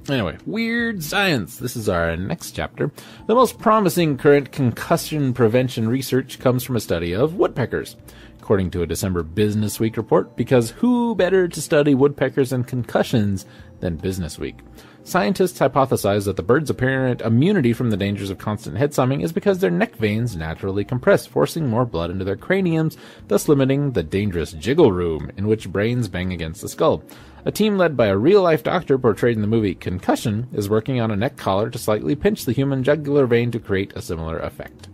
Anyway, 0.07 0.37
weird 0.45 1.03
science. 1.03 1.57
This 1.57 1.75
is 1.75 1.89
our 1.89 2.15
next 2.15 2.51
chapter. 2.51 2.91
The 3.25 3.35
most 3.35 3.59
promising 3.59 4.17
current 4.17 4.51
concussion 4.51 5.33
prevention 5.33 5.89
research 5.89 6.39
comes 6.39 6.63
from 6.63 6.75
a 6.75 6.79
study 6.79 7.13
of 7.13 7.35
woodpeckers 7.35 7.97
according 8.45 8.69
to 8.69 8.83
a 8.83 8.85
December 8.85 9.23
Business 9.23 9.79
Week 9.79 9.97
report, 9.97 10.35
because 10.35 10.69
who 10.69 11.15
better 11.15 11.47
to 11.47 11.59
study 11.59 11.95
woodpeckers 11.95 12.53
and 12.53 12.67
concussions 12.67 13.43
than 13.79 13.95
Business 13.95 14.37
Week? 14.37 14.59
Scientists 15.03 15.57
hypothesize 15.57 16.25
that 16.25 16.35
the 16.35 16.43
bird's 16.43 16.69
apparent 16.69 17.21
immunity 17.21 17.73
from 17.73 17.89
the 17.89 17.97
dangers 17.97 18.29
of 18.29 18.37
constant 18.37 18.77
head 18.77 18.93
summing 18.93 19.21
is 19.21 19.33
because 19.33 19.57
their 19.57 19.71
neck 19.71 19.95
veins 19.95 20.35
naturally 20.35 20.85
compress, 20.85 21.25
forcing 21.25 21.67
more 21.67 21.85
blood 21.85 22.11
into 22.11 22.23
their 22.23 22.35
craniums, 22.35 22.97
thus 23.29 23.47
limiting 23.49 23.93
the 23.93 24.03
dangerous 24.03 24.51
jiggle 24.51 24.91
room 24.91 25.31
in 25.37 25.47
which 25.47 25.71
brains 25.71 26.07
bang 26.07 26.31
against 26.31 26.61
the 26.61 26.69
skull. 26.69 27.01
A 27.45 27.51
team 27.51 27.79
led 27.79 27.97
by 27.97 28.05
a 28.05 28.17
real 28.17 28.43
life 28.43 28.61
doctor 28.61 28.99
portrayed 28.99 29.35
in 29.35 29.41
the 29.41 29.47
movie 29.47 29.73
Concussion 29.73 30.49
is 30.53 30.69
working 30.69 31.01
on 31.01 31.09
a 31.09 31.15
neck 31.15 31.35
collar 31.35 31.71
to 31.71 31.79
slightly 31.79 32.15
pinch 32.15 32.45
the 32.45 32.53
human 32.53 32.83
jugular 32.83 33.25
vein 33.25 33.49
to 33.49 33.59
create 33.59 33.91
a 33.95 34.03
similar 34.03 34.37
effect. 34.37 34.87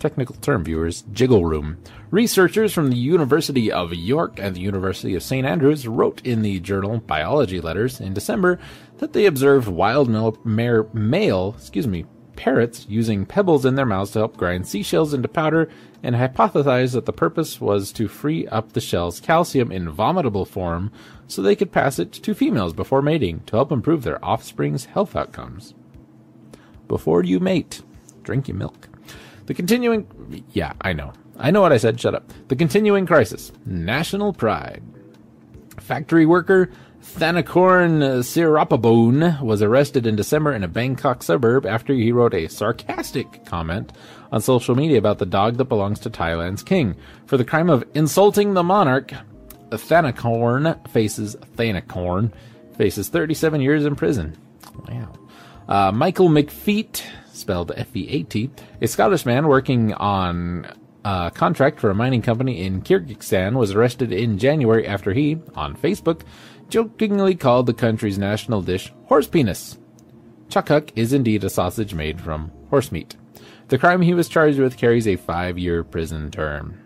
Technical 0.00 0.34
term, 0.36 0.64
viewers, 0.64 1.02
jiggle 1.12 1.44
room. 1.44 1.76
Researchers 2.10 2.72
from 2.72 2.88
the 2.88 2.96
University 2.96 3.70
of 3.70 3.92
York 3.92 4.38
and 4.38 4.56
the 4.56 4.60
University 4.60 5.14
of 5.14 5.22
St. 5.22 5.46
Andrews 5.46 5.86
wrote 5.86 6.24
in 6.26 6.40
the 6.40 6.58
journal 6.58 7.00
Biology 7.00 7.60
Letters 7.60 8.00
in 8.00 8.14
December 8.14 8.58
that 8.96 9.12
they 9.12 9.26
observed 9.26 9.68
wild 9.68 10.08
male, 10.08 10.88
male 10.94 11.54
excuse 11.58 11.86
me, 11.86 12.06
parrots 12.34 12.86
using 12.88 13.26
pebbles 13.26 13.66
in 13.66 13.74
their 13.74 13.84
mouths 13.84 14.12
to 14.12 14.20
help 14.20 14.38
grind 14.38 14.66
seashells 14.66 15.12
into 15.12 15.28
powder 15.28 15.68
and 16.02 16.16
hypothesized 16.16 16.94
that 16.94 17.04
the 17.04 17.12
purpose 17.12 17.60
was 17.60 17.92
to 17.92 18.08
free 18.08 18.46
up 18.48 18.72
the 18.72 18.80
shell's 18.80 19.20
calcium 19.20 19.70
in 19.70 19.92
vomitable 19.92 20.48
form 20.48 20.90
so 21.28 21.42
they 21.42 21.54
could 21.54 21.72
pass 21.72 21.98
it 21.98 22.10
to 22.10 22.32
females 22.32 22.72
before 22.72 23.02
mating 23.02 23.40
to 23.40 23.56
help 23.56 23.70
improve 23.70 24.02
their 24.02 24.24
offspring's 24.24 24.86
health 24.86 25.14
outcomes. 25.14 25.74
Before 26.88 27.22
you 27.22 27.38
mate, 27.38 27.82
drink 28.22 28.48
your 28.48 28.56
milk. 28.56 28.89
The 29.50 29.54
continuing. 29.54 30.06
Yeah, 30.52 30.74
I 30.80 30.92
know. 30.92 31.12
I 31.36 31.50
know 31.50 31.60
what 31.60 31.72
I 31.72 31.76
said. 31.76 31.98
Shut 31.98 32.14
up. 32.14 32.32
The 32.46 32.54
continuing 32.54 33.04
crisis. 33.04 33.50
National 33.66 34.32
pride. 34.32 34.80
Factory 35.76 36.24
worker 36.24 36.70
Thanakorn 37.02 38.00
Siripaiboon 38.22 39.42
was 39.42 39.60
arrested 39.60 40.06
in 40.06 40.14
December 40.14 40.52
in 40.52 40.62
a 40.62 40.68
Bangkok 40.68 41.24
suburb 41.24 41.66
after 41.66 41.92
he 41.92 42.12
wrote 42.12 42.32
a 42.32 42.46
sarcastic 42.46 43.44
comment 43.44 43.92
on 44.30 44.40
social 44.40 44.76
media 44.76 44.98
about 44.98 45.18
the 45.18 45.26
dog 45.26 45.56
that 45.56 45.64
belongs 45.64 45.98
to 45.98 46.10
Thailand's 46.10 46.62
king. 46.62 46.94
For 47.26 47.36
the 47.36 47.44
crime 47.44 47.70
of 47.70 47.82
insulting 47.92 48.54
the 48.54 48.62
monarch, 48.62 49.12
Thanakorn 49.70 50.88
faces 50.90 51.34
Thanakorn 51.56 52.30
faces 52.78 53.08
37 53.08 53.60
years 53.60 53.84
in 53.84 53.96
prison. 53.96 54.36
Wow. 54.86 55.12
Uh, 55.68 55.90
Michael 55.90 56.28
McFeat, 56.28 57.02
spelled 57.40 57.72
F-E-A-T, 57.74 58.50
a 58.80 58.86
Scottish 58.86 59.26
man 59.26 59.48
working 59.48 59.94
on 59.94 60.72
a 61.04 61.30
contract 61.34 61.80
for 61.80 61.90
a 61.90 61.94
mining 61.94 62.22
company 62.22 62.62
in 62.62 62.82
Kyrgyzstan, 62.82 63.56
was 63.58 63.72
arrested 63.72 64.12
in 64.12 64.38
January 64.38 64.86
after 64.86 65.12
he, 65.12 65.38
on 65.54 65.76
Facebook, 65.76 66.22
jokingly 66.68 67.34
called 67.34 67.66
the 67.66 67.74
country's 67.74 68.18
national 68.18 68.62
dish 68.62 68.92
horse 69.06 69.26
penis. 69.26 69.78
Chuchuk 70.48 70.90
is 70.96 71.12
indeed 71.12 71.44
a 71.44 71.50
sausage 71.50 71.94
made 71.94 72.20
from 72.20 72.50
horse 72.70 72.92
meat. 72.92 73.16
The 73.68 73.78
crime 73.78 74.02
he 74.02 74.14
was 74.14 74.28
charged 74.28 74.58
with 74.58 74.76
carries 74.76 75.06
a 75.06 75.16
five 75.16 75.58
year 75.58 75.84
prison 75.84 76.30
term. 76.30 76.80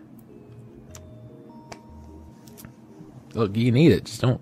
Look, 3.33 3.57
you 3.57 3.71
need 3.71 3.91
it, 3.91 4.05
just 4.05 4.21
don't 4.21 4.41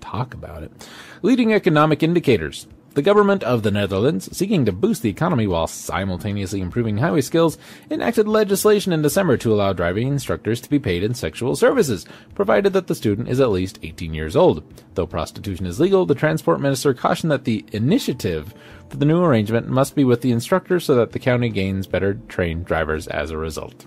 talk 0.00 0.34
about 0.34 0.62
it. 0.62 0.88
Leading 1.22 1.54
economic 1.54 2.02
indicators. 2.02 2.66
The 2.94 3.00
government 3.00 3.42
of 3.42 3.62
the 3.62 3.70
Netherlands, 3.70 4.36
seeking 4.36 4.66
to 4.66 4.72
boost 4.72 5.00
the 5.00 5.08
economy 5.08 5.46
while 5.46 5.66
simultaneously 5.66 6.60
improving 6.60 6.98
highway 6.98 7.22
skills, 7.22 7.56
enacted 7.90 8.28
legislation 8.28 8.92
in 8.92 9.00
December 9.00 9.38
to 9.38 9.52
allow 9.52 9.72
driving 9.72 10.08
instructors 10.08 10.60
to 10.60 10.68
be 10.68 10.78
paid 10.78 11.02
in 11.02 11.14
sexual 11.14 11.56
services, 11.56 12.04
provided 12.34 12.74
that 12.74 12.88
the 12.88 12.94
student 12.94 13.30
is 13.30 13.40
at 13.40 13.48
least 13.48 13.78
18 13.82 14.12
years 14.12 14.36
old. 14.36 14.62
Though 14.92 15.06
prostitution 15.06 15.64
is 15.64 15.80
legal, 15.80 16.04
the 16.04 16.14
transport 16.14 16.60
minister 16.60 16.92
cautioned 16.92 17.32
that 17.32 17.44
the 17.44 17.64
initiative 17.72 18.52
for 18.90 18.98
the 18.98 19.06
new 19.06 19.22
arrangement 19.22 19.68
must 19.68 19.94
be 19.94 20.04
with 20.04 20.20
the 20.20 20.32
instructor 20.32 20.78
so 20.78 20.94
that 20.96 21.12
the 21.12 21.18
county 21.18 21.48
gains 21.48 21.86
better 21.86 22.20
trained 22.28 22.66
drivers 22.66 23.06
as 23.06 23.30
a 23.30 23.38
result. 23.38 23.86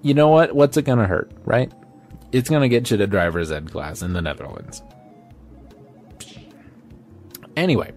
You 0.00 0.14
know 0.14 0.28
what? 0.28 0.54
What's 0.54 0.78
it 0.78 0.86
to 0.86 1.06
hurt, 1.06 1.30
right? 1.44 1.70
It's 2.32 2.48
to 2.62 2.68
get 2.70 2.90
you 2.90 2.96
to 2.96 3.06
driver's 3.06 3.52
ed 3.52 3.70
class 3.70 4.00
in 4.00 4.14
the 4.14 4.22
Netherlands. 4.22 4.82
Anyway, 7.56 7.92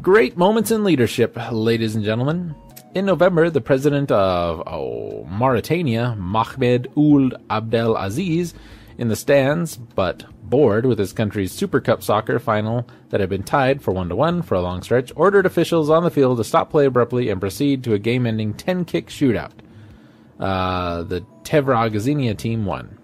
great 0.00 0.36
moments 0.36 0.70
in 0.70 0.84
leadership, 0.84 1.36
ladies 1.50 1.94
and 1.94 2.04
gentlemen. 2.04 2.54
In 2.94 3.06
November, 3.06 3.48
the 3.48 3.60
president 3.62 4.10
of 4.12 4.62
oh, 4.66 5.24
Mauritania, 5.30 6.14
Mohamed 6.18 6.90
Ould 6.96 7.34
Abdel 7.48 7.96
Aziz, 7.96 8.52
in 8.98 9.08
the 9.08 9.16
stands, 9.16 9.76
but 9.76 10.26
bored 10.42 10.84
with 10.84 10.98
his 10.98 11.14
country's 11.14 11.52
Super 11.52 11.80
Cup 11.80 12.02
soccer 12.02 12.38
final 12.38 12.86
that 13.08 13.20
had 13.20 13.30
been 13.30 13.42
tied 13.42 13.80
for 13.80 13.92
1 13.92 14.10
to 14.10 14.16
1 14.16 14.42
for 14.42 14.54
a 14.54 14.60
long 14.60 14.82
stretch, 14.82 15.10
ordered 15.16 15.46
officials 15.46 15.88
on 15.88 16.04
the 16.04 16.10
field 16.10 16.36
to 16.36 16.44
stop 16.44 16.70
play 16.70 16.84
abruptly 16.84 17.30
and 17.30 17.40
proceed 17.40 17.82
to 17.84 17.94
a 17.94 17.98
game 17.98 18.26
ending 18.26 18.52
10 18.52 18.84
kick 18.84 19.08
shootout. 19.08 19.52
Uh, 20.38 21.02
the 21.04 21.24
Tevra 21.44 21.90
Gazinia 21.90 22.36
team 22.36 22.66
won. 22.66 22.98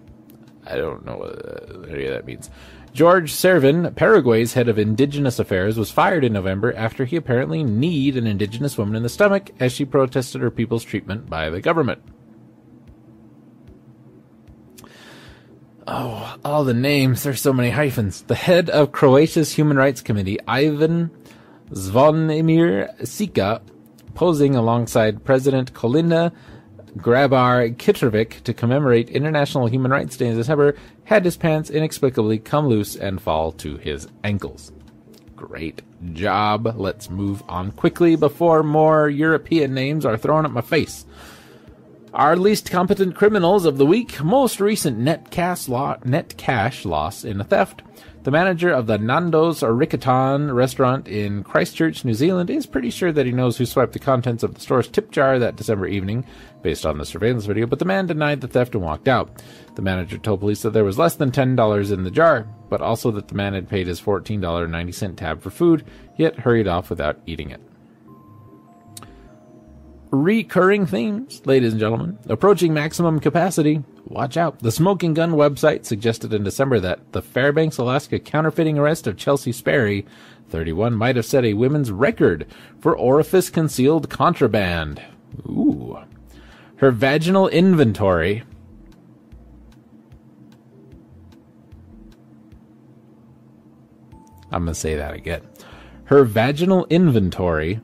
I 0.67 0.75
don't 0.75 1.03
know 1.05 1.17
what 1.17 1.29
of 1.31 2.09
that 2.11 2.25
means. 2.25 2.51
George 2.99 3.31
Servin, 3.31 3.95
Paraguay's 3.95 4.55
head 4.55 4.67
of 4.67 4.77
indigenous 4.77 5.39
affairs, 5.39 5.77
was 5.77 5.89
fired 5.89 6.25
in 6.25 6.33
November 6.33 6.73
after 6.75 7.05
he 7.05 7.15
apparently 7.15 7.63
kneed 7.63 8.17
an 8.17 8.27
indigenous 8.27 8.77
woman 8.77 8.93
in 8.93 9.03
the 9.03 9.07
stomach 9.07 9.51
as 9.57 9.71
she 9.71 9.85
protested 9.85 10.41
her 10.41 10.51
people's 10.51 10.83
treatment 10.83 11.29
by 11.29 11.49
the 11.49 11.61
government. 11.61 12.01
Oh, 15.87 16.35
all 16.43 16.65
the 16.65 16.73
names. 16.73 17.23
There's 17.23 17.39
so 17.39 17.53
many 17.53 17.69
hyphens. 17.69 18.23
The 18.23 18.35
head 18.35 18.69
of 18.69 18.91
Croatia's 18.91 19.53
Human 19.53 19.77
Rights 19.77 20.01
Committee, 20.01 20.37
Ivan 20.45 21.09
Zvonimir 21.71 23.07
Sika, 23.07 23.61
posing 24.13 24.57
alongside 24.57 25.23
President 25.23 25.73
Kolinda 25.73 26.33
Grabar 27.01 27.75
Kitrovic 27.75 28.43
to 28.43 28.53
commemorate 28.53 29.09
International 29.09 29.67
Human 29.67 29.91
Rights 29.91 30.17
Day 30.17 30.27
in 30.27 30.37
December, 30.37 30.75
had 31.05 31.25
his 31.25 31.37
pants 31.37 31.69
inexplicably 31.69 32.39
come 32.39 32.67
loose 32.67 32.95
and 32.95 33.21
fall 33.21 33.51
to 33.53 33.77
his 33.77 34.07
ankles. 34.23 34.71
Great 35.35 35.81
job. 36.13 36.75
Let's 36.77 37.09
move 37.09 37.43
on 37.47 37.71
quickly 37.71 38.15
before 38.15 38.63
more 38.63 39.09
European 39.09 39.73
names 39.73 40.05
are 40.05 40.17
thrown 40.17 40.45
at 40.45 40.51
my 40.51 40.61
face. 40.61 41.05
Our 42.13 42.35
least 42.35 42.71
competent 42.71 43.15
criminals 43.15 43.65
of 43.65 43.77
the 43.77 43.85
week, 43.85 44.23
most 44.23 44.59
recent 44.59 44.97
net 44.97 45.29
cash, 45.29 45.67
lo- 45.67 45.97
net 46.03 46.35
cash 46.37 46.83
loss 46.83 47.23
in 47.23 47.39
a 47.39 47.43
theft, 47.43 47.83
the 48.23 48.31
manager 48.31 48.69
of 48.69 48.87
the 48.87 48.97
Nando's 48.97 49.61
Riccarton 49.61 50.53
restaurant 50.53 51.07
in 51.07 51.43
Christchurch, 51.43 52.03
New 52.03 52.13
Zealand, 52.13 52.49
is 52.49 52.65
pretty 52.65 52.89
sure 52.89 53.11
that 53.11 53.25
he 53.25 53.31
knows 53.31 53.57
who 53.57 53.65
swiped 53.65 53.93
the 53.93 53.99
contents 53.99 54.43
of 54.43 54.53
the 54.53 54.59
store's 54.59 54.87
tip 54.87 55.11
jar 55.11 55.39
that 55.39 55.55
December 55.55 55.87
evening, 55.87 56.25
based 56.61 56.85
on 56.85 56.97
the 56.97 57.05
surveillance 57.05 57.45
video, 57.45 57.65
but 57.65 57.79
the 57.79 57.85
man 57.85 58.07
denied 58.07 58.41
the 58.41 58.47
theft 58.47 58.75
and 58.75 58.83
walked 58.83 59.07
out. 59.07 59.41
The 59.75 59.81
manager 59.81 60.17
told 60.17 60.41
police 60.41 60.61
that 60.63 60.71
there 60.71 60.83
was 60.83 60.97
less 60.97 61.15
than 61.15 61.31
$10 61.31 61.91
in 61.91 62.03
the 62.03 62.11
jar, 62.11 62.47
but 62.69 62.81
also 62.81 63.09
that 63.11 63.29
the 63.29 63.35
man 63.35 63.53
had 63.53 63.69
paid 63.69 63.87
his 63.87 64.01
$14.90 64.01 65.15
tab 65.15 65.41
for 65.41 65.49
food, 65.49 65.85
yet 66.17 66.39
hurried 66.39 66.67
off 66.67 66.89
without 66.89 67.19
eating 67.25 67.51
it 67.51 67.61
recurring 70.11 70.85
themes, 70.85 71.41
ladies 71.45 71.71
and 71.71 71.79
gentlemen. 71.79 72.17
Approaching 72.27 72.73
maximum 72.73 73.19
capacity. 73.19 73.83
Watch 74.09 74.37
out. 74.37 74.59
The 74.59 74.71
Smoking 74.71 75.13
Gun 75.13 75.33
website 75.33 75.85
suggested 75.85 76.33
in 76.33 76.43
December 76.43 76.79
that 76.79 77.11
the 77.11 77.21
Fairbanks, 77.21 77.77
Alaska 77.77 78.17
counterfeiting 78.17 78.75
arrest 78.75 79.05
of 79.05 79.17
Chelsea 79.17 79.51
Sperry, 79.51 80.03
31, 80.49 80.95
might 80.95 81.15
have 81.15 81.27
set 81.27 81.45
a 81.45 81.53
women's 81.53 81.91
record 81.91 82.47
for 82.79 82.97
orifice 82.97 83.51
concealed 83.51 84.09
contraband. 84.09 84.99
Ooh. 85.47 85.99
Her 86.77 86.89
vaginal 86.89 87.49
inventory. 87.49 88.41
I'm 94.51 94.63
going 94.63 94.73
to 94.73 94.79
say 94.79 94.95
that 94.95 95.13
again. 95.13 95.43
Her 96.05 96.23
vaginal 96.23 96.87
inventory 96.89 97.79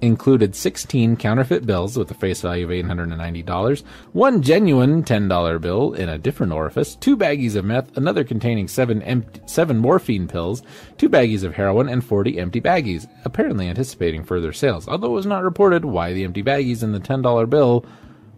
included 0.00 0.54
16 0.54 1.16
counterfeit 1.16 1.66
bills 1.66 1.96
with 1.96 2.10
a 2.10 2.14
face 2.14 2.40
value 2.40 2.64
of 2.64 2.70
$890, 2.70 3.82
one 4.12 4.42
genuine 4.42 5.02
$10 5.02 5.60
bill 5.60 5.92
in 5.92 6.08
a 6.08 6.18
different 6.18 6.52
orifice, 6.52 6.94
two 6.96 7.16
baggies 7.16 7.56
of 7.56 7.64
meth, 7.64 7.96
another 7.96 8.24
containing 8.24 8.68
seven, 8.68 9.02
empty, 9.02 9.40
seven 9.46 9.78
morphine 9.78 10.26
pills, 10.26 10.62
two 10.96 11.08
baggies 11.08 11.44
of 11.44 11.54
heroin, 11.54 11.88
and 11.88 12.04
40 12.04 12.38
empty 12.38 12.60
baggies, 12.60 13.08
apparently 13.24 13.68
anticipating 13.68 14.24
further 14.24 14.52
sales, 14.52 14.88
although 14.88 15.08
it 15.08 15.10
was 15.10 15.26
not 15.26 15.42
reported 15.42 15.84
why 15.84 16.12
the 16.12 16.24
empty 16.24 16.42
baggies 16.42 16.82
in 16.82 16.92
the 16.92 17.00
$10 17.00 17.48
bill 17.50 17.84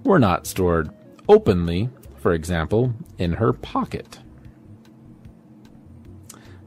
were 0.05 0.19
not 0.19 0.47
stored 0.47 0.91
openly, 1.29 1.89
for 2.17 2.33
example, 2.33 2.93
in 3.19 3.35
her 3.35 3.53
pocket. 3.53 4.19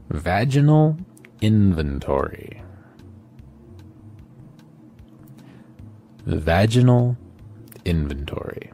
Vaginal 0.08 0.96
inventory. 1.40 2.62
Vaginal 6.26 7.16
Inventory. 7.84 8.72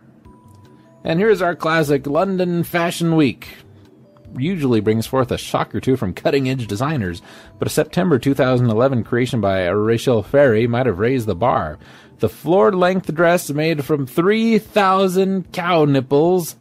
And 1.04 1.18
here's 1.20 1.42
our 1.42 1.54
classic 1.54 2.06
London 2.06 2.64
Fashion 2.64 3.14
Week. 3.14 3.48
Usually 4.38 4.80
brings 4.80 5.06
forth 5.06 5.30
a 5.30 5.36
shock 5.36 5.74
or 5.74 5.80
two 5.80 5.96
from 5.96 6.14
cutting 6.14 6.48
edge 6.48 6.66
designers, 6.66 7.20
but 7.58 7.68
a 7.68 7.70
September 7.70 8.18
2011 8.18 9.04
creation 9.04 9.42
by 9.42 9.66
Rachel 9.66 10.22
Freire 10.22 10.66
might 10.66 10.86
have 10.86 10.98
raised 10.98 11.26
the 11.26 11.34
bar. 11.34 11.78
The 12.20 12.30
floor 12.30 12.72
length 12.72 13.12
dress 13.14 13.50
made 13.50 13.84
from 13.84 14.06
3,000 14.06 15.52
cow 15.52 15.84
nipples, 15.84 16.56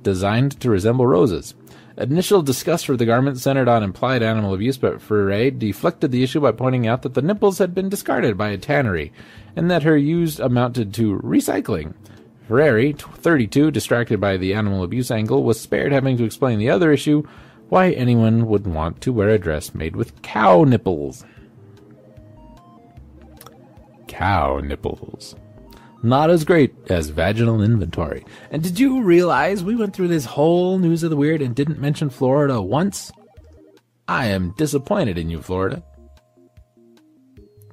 designed 0.00 0.58
to 0.60 0.70
resemble 0.70 1.06
roses. 1.06 1.54
Initial 1.96 2.42
disgust 2.42 2.86
for 2.86 2.96
the 2.96 3.06
garment 3.06 3.38
centered 3.38 3.68
on 3.68 3.84
implied 3.84 4.22
animal 4.22 4.52
abuse, 4.52 4.76
but 4.76 5.00
Freire 5.00 5.52
deflected 5.52 6.10
the 6.10 6.24
issue 6.24 6.40
by 6.40 6.50
pointing 6.50 6.88
out 6.88 7.02
that 7.02 7.14
the 7.14 7.22
nipples 7.22 7.58
had 7.58 7.72
been 7.72 7.88
discarded 7.88 8.36
by 8.36 8.48
a 8.48 8.58
tannery, 8.58 9.12
and 9.54 9.70
that 9.70 9.84
her 9.84 9.96
use 9.96 10.40
amounted 10.40 10.92
to 10.94 11.20
recycling. 11.20 11.94
Ferrari, 12.48 12.92
32, 12.92 13.70
distracted 13.70 14.20
by 14.20 14.36
the 14.36 14.54
animal 14.54 14.82
abuse 14.82 15.10
angle, 15.10 15.44
was 15.44 15.60
spared 15.60 15.92
having 15.92 16.16
to 16.16 16.24
explain 16.24 16.58
the 16.58 16.68
other 16.68 16.90
issue 16.90 17.22
why 17.68 17.90
anyone 17.90 18.46
would 18.46 18.66
want 18.66 19.00
to 19.00 19.12
wear 19.12 19.28
a 19.28 19.38
dress 19.38 19.72
made 19.72 19.94
with 19.94 20.20
cow 20.22 20.64
nipples. 20.64 21.24
Cow 24.08 24.58
nipples. 24.58 25.36
Not 26.04 26.28
as 26.28 26.44
great 26.44 26.74
as 26.90 27.08
vaginal 27.08 27.62
inventory. 27.62 28.26
And 28.50 28.62
did 28.62 28.78
you 28.78 29.02
realize 29.02 29.64
we 29.64 29.74
went 29.74 29.96
through 29.96 30.08
this 30.08 30.26
whole 30.26 30.78
news 30.78 31.02
of 31.02 31.08
the 31.08 31.16
weird 31.16 31.40
and 31.40 31.54
didn't 31.54 31.80
mention 31.80 32.10
Florida 32.10 32.60
once? 32.60 33.10
I 34.06 34.26
am 34.26 34.52
disappointed 34.58 35.16
in 35.16 35.30
you, 35.30 35.40
Florida. 35.40 35.82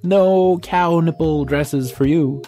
No 0.01 0.59
cow 0.59 1.01
nipple 1.01 1.43
dresses 1.43 1.91
for 1.91 2.05
you. 2.05 2.41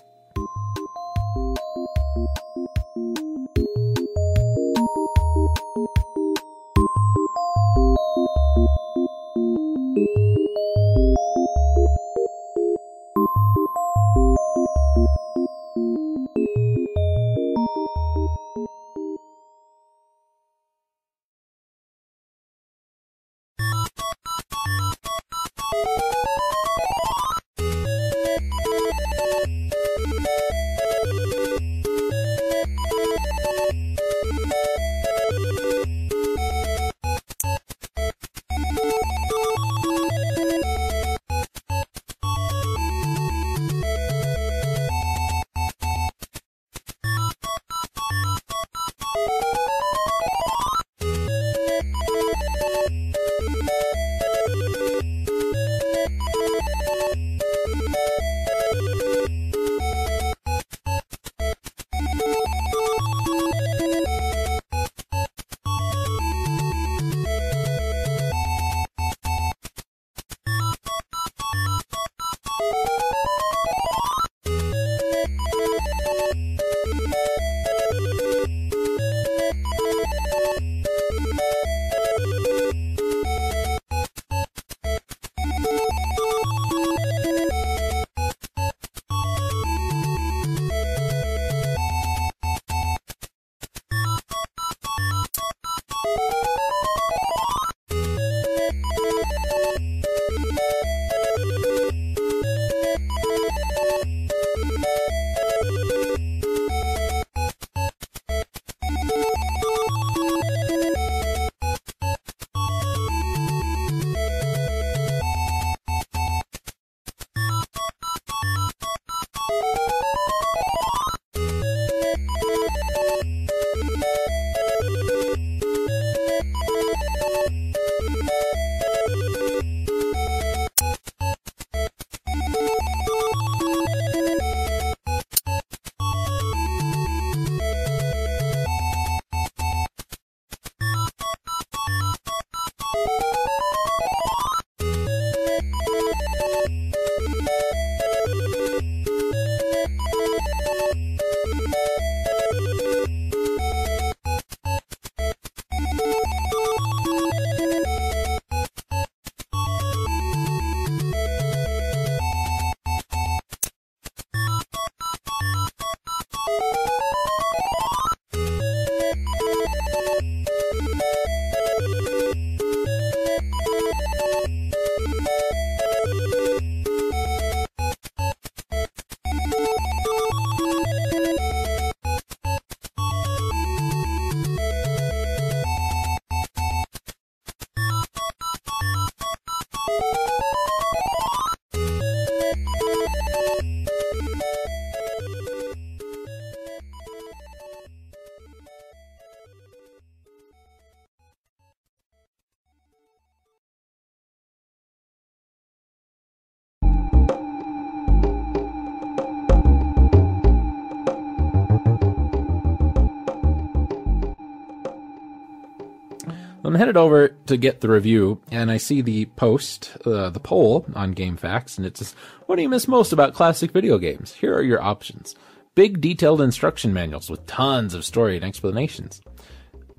Headed 216.93 217.01
over 217.01 217.29
to 217.47 217.57
get 217.57 217.81
the 217.81 217.89
review, 217.89 218.39
and 218.51 218.69
I 218.69 218.77
see 218.77 219.01
the 219.01 219.25
post, 219.25 219.97
uh, 220.05 220.29
the 220.29 220.39
poll 220.39 220.85
on 220.93 221.15
GameFAQs, 221.15 221.77
and 221.77 221.87
it 221.87 221.97
says, 221.97 222.13
"What 222.45 222.57
do 222.57 222.61
you 222.61 222.69
miss 222.69 222.87
most 222.87 223.11
about 223.11 223.33
classic 223.33 223.71
video 223.71 223.97
games? 223.97 224.33
Here 224.33 224.53
are 224.53 224.61
your 224.61 224.79
options: 224.79 225.33
big, 225.73 226.01
detailed 226.01 226.39
instruction 226.39 226.93
manuals 226.93 227.31
with 227.31 227.47
tons 227.47 227.95
of 227.95 228.05
story 228.05 228.35
and 228.35 228.45
explanations, 228.45 229.21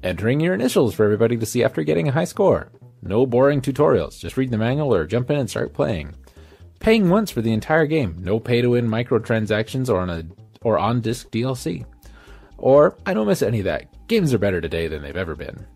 entering 0.05 0.39
your 0.39 0.55
initials 0.55 0.95
for 0.95 1.05
everybody 1.05 1.37
to 1.37 1.47
see 1.47 1.65
after 1.65 1.83
getting 1.83 2.07
a 2.07 2.13
high 2.13 2.27
score, 2.27 2.71
no 3.03 3.27
boring 3.27 3.61
tutorials, 3.61 4.21
just 4.21 4.37
read 4.37 4.53
the 4.53 4.57
manual 4.57 4.95
or 4.95 5.05
jump 5.05 5.29
in 5.33 5.39
and 5.39 5.51
start 5.51 5.75
playing, 5.75 6.15
paying 6.79 7.11
once 7.11 7.29
for 7.29 7.43
the 7.43 7.53
entire 7.53 7.87
game, 7.87 8.19
no 8.21 8.39
pay-to-win 8.39 8.87
microtransactions 8.87 9.89
or 9.89 9.99
on 9.99 10.11
a 10.11 10.23
or 10.63 10.79
on 10.79 11.01
disc 11.01 11.29
DLC." 11.33 11.85
Or, 12.57 12.97
I 13.05 13.15
don't 13.15 13.27
miss 13.27 13.43
any 13.43 13.59
of 13.59 13.65
that. 13.65 14.07
Games 14.07 14.33
are 14.33 14.39
better 14.39 14.61
today 14.61 14.87
than 14.87 15.03
they've 15.03 15.17
ever 15.17 15.35
been. 15.35 15.67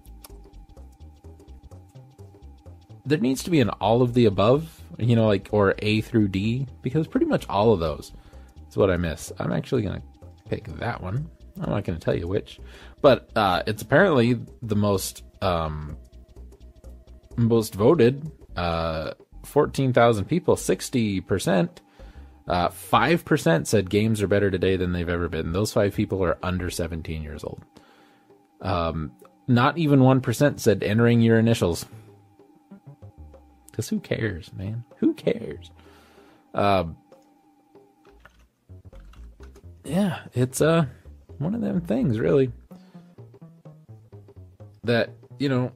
There 3.08 3.18
needs 3.18 3.42
to 3.44 3.50
be 3.50 3.60
an 3.60 3.70
all 3.70 4.02
of 4.02 4.14
the 4.14 4.26
above, 4.26 4.82
you 4.98 5.16
know, 5.16 5.26
like 5.26 5.48
or 5.52 5.74
A 5.78 6.00
through 6.02 6.28
D, 6.28 6.66
because 6.82 7.06
pretty 7.06 7.26
much 7.26 7.48
all 7.48 7.72
of 7.72 7.80
those 7.80 8.12
is 8.68 8.76
what 8.76 8.90
I 8.90 8.96
miss. 8.96 9.32
I'm 9.38 9.52
actually 9.52 9.82
gonna 9.82 10.02
pick 10.48 10.64
that 10.78 11.02
one. 11.02 11.28
I'm 11.60 11.70
not 11.70 11.84
gonna 11.84 11.98
tell 11.98 12.16
you 12.16 12.28
which, 12.28 12.60
but 13.00 13.30
uh, 13.36 13.62
it's 13.66 13.82
apparently 13.82 14.38
the 14.62 14.76
most 14.76 15.24
Um, 15.40 15.96
most 17.38 17.74
voted, 17.74 18.30
uh, 18.56 19.12
14,000 19.44 20.24
people, 20.24 20.56
60%. 20.56 21.68
Uh, 22.46 22.68
5% 22.68 23.66
said 23.66 23.90
games 23.90 24.22
are 24.22 24.28
better 24.28 24.50
today 24.50 24.76
than 24.76 24.92
they've 24.92 25.08
ever 25.08 25.28
been. 25.28 25.52
Those 25.52 25.72
five 25.72 25.94
people 25.94 26.24
are 26.24 26.38
under 26.42 26.70
17 26.70 27.22
years 27.22 27.44
old. 27.44 27.62
Um, 28.60 29.12
not 29.46 29.78
even 29.78 30.00
1% 30.00 30.58
said 30.58 30.82
entering 30.82 31.20
your 31.20 31.38
initials. 31.38 31.86
Because 33.78 33.90
who 33.90 34.00
cares, 34.00 34.52
man? 34.54 34.82
Who 34.96 35.14
cares? 35.14 35.70
Um, 36.52 36.96
yeah, 39.84 40.22
it's 40.34 40.60
uh, 40.60 40.86
one 41.38 41.54
of 41.54 41.60
them 41.60 41.80
things, 41.82 42.18
really. 42.18 42.50
That, 44.82 45.10
you 45.38 45.48
know, 45.48 45.70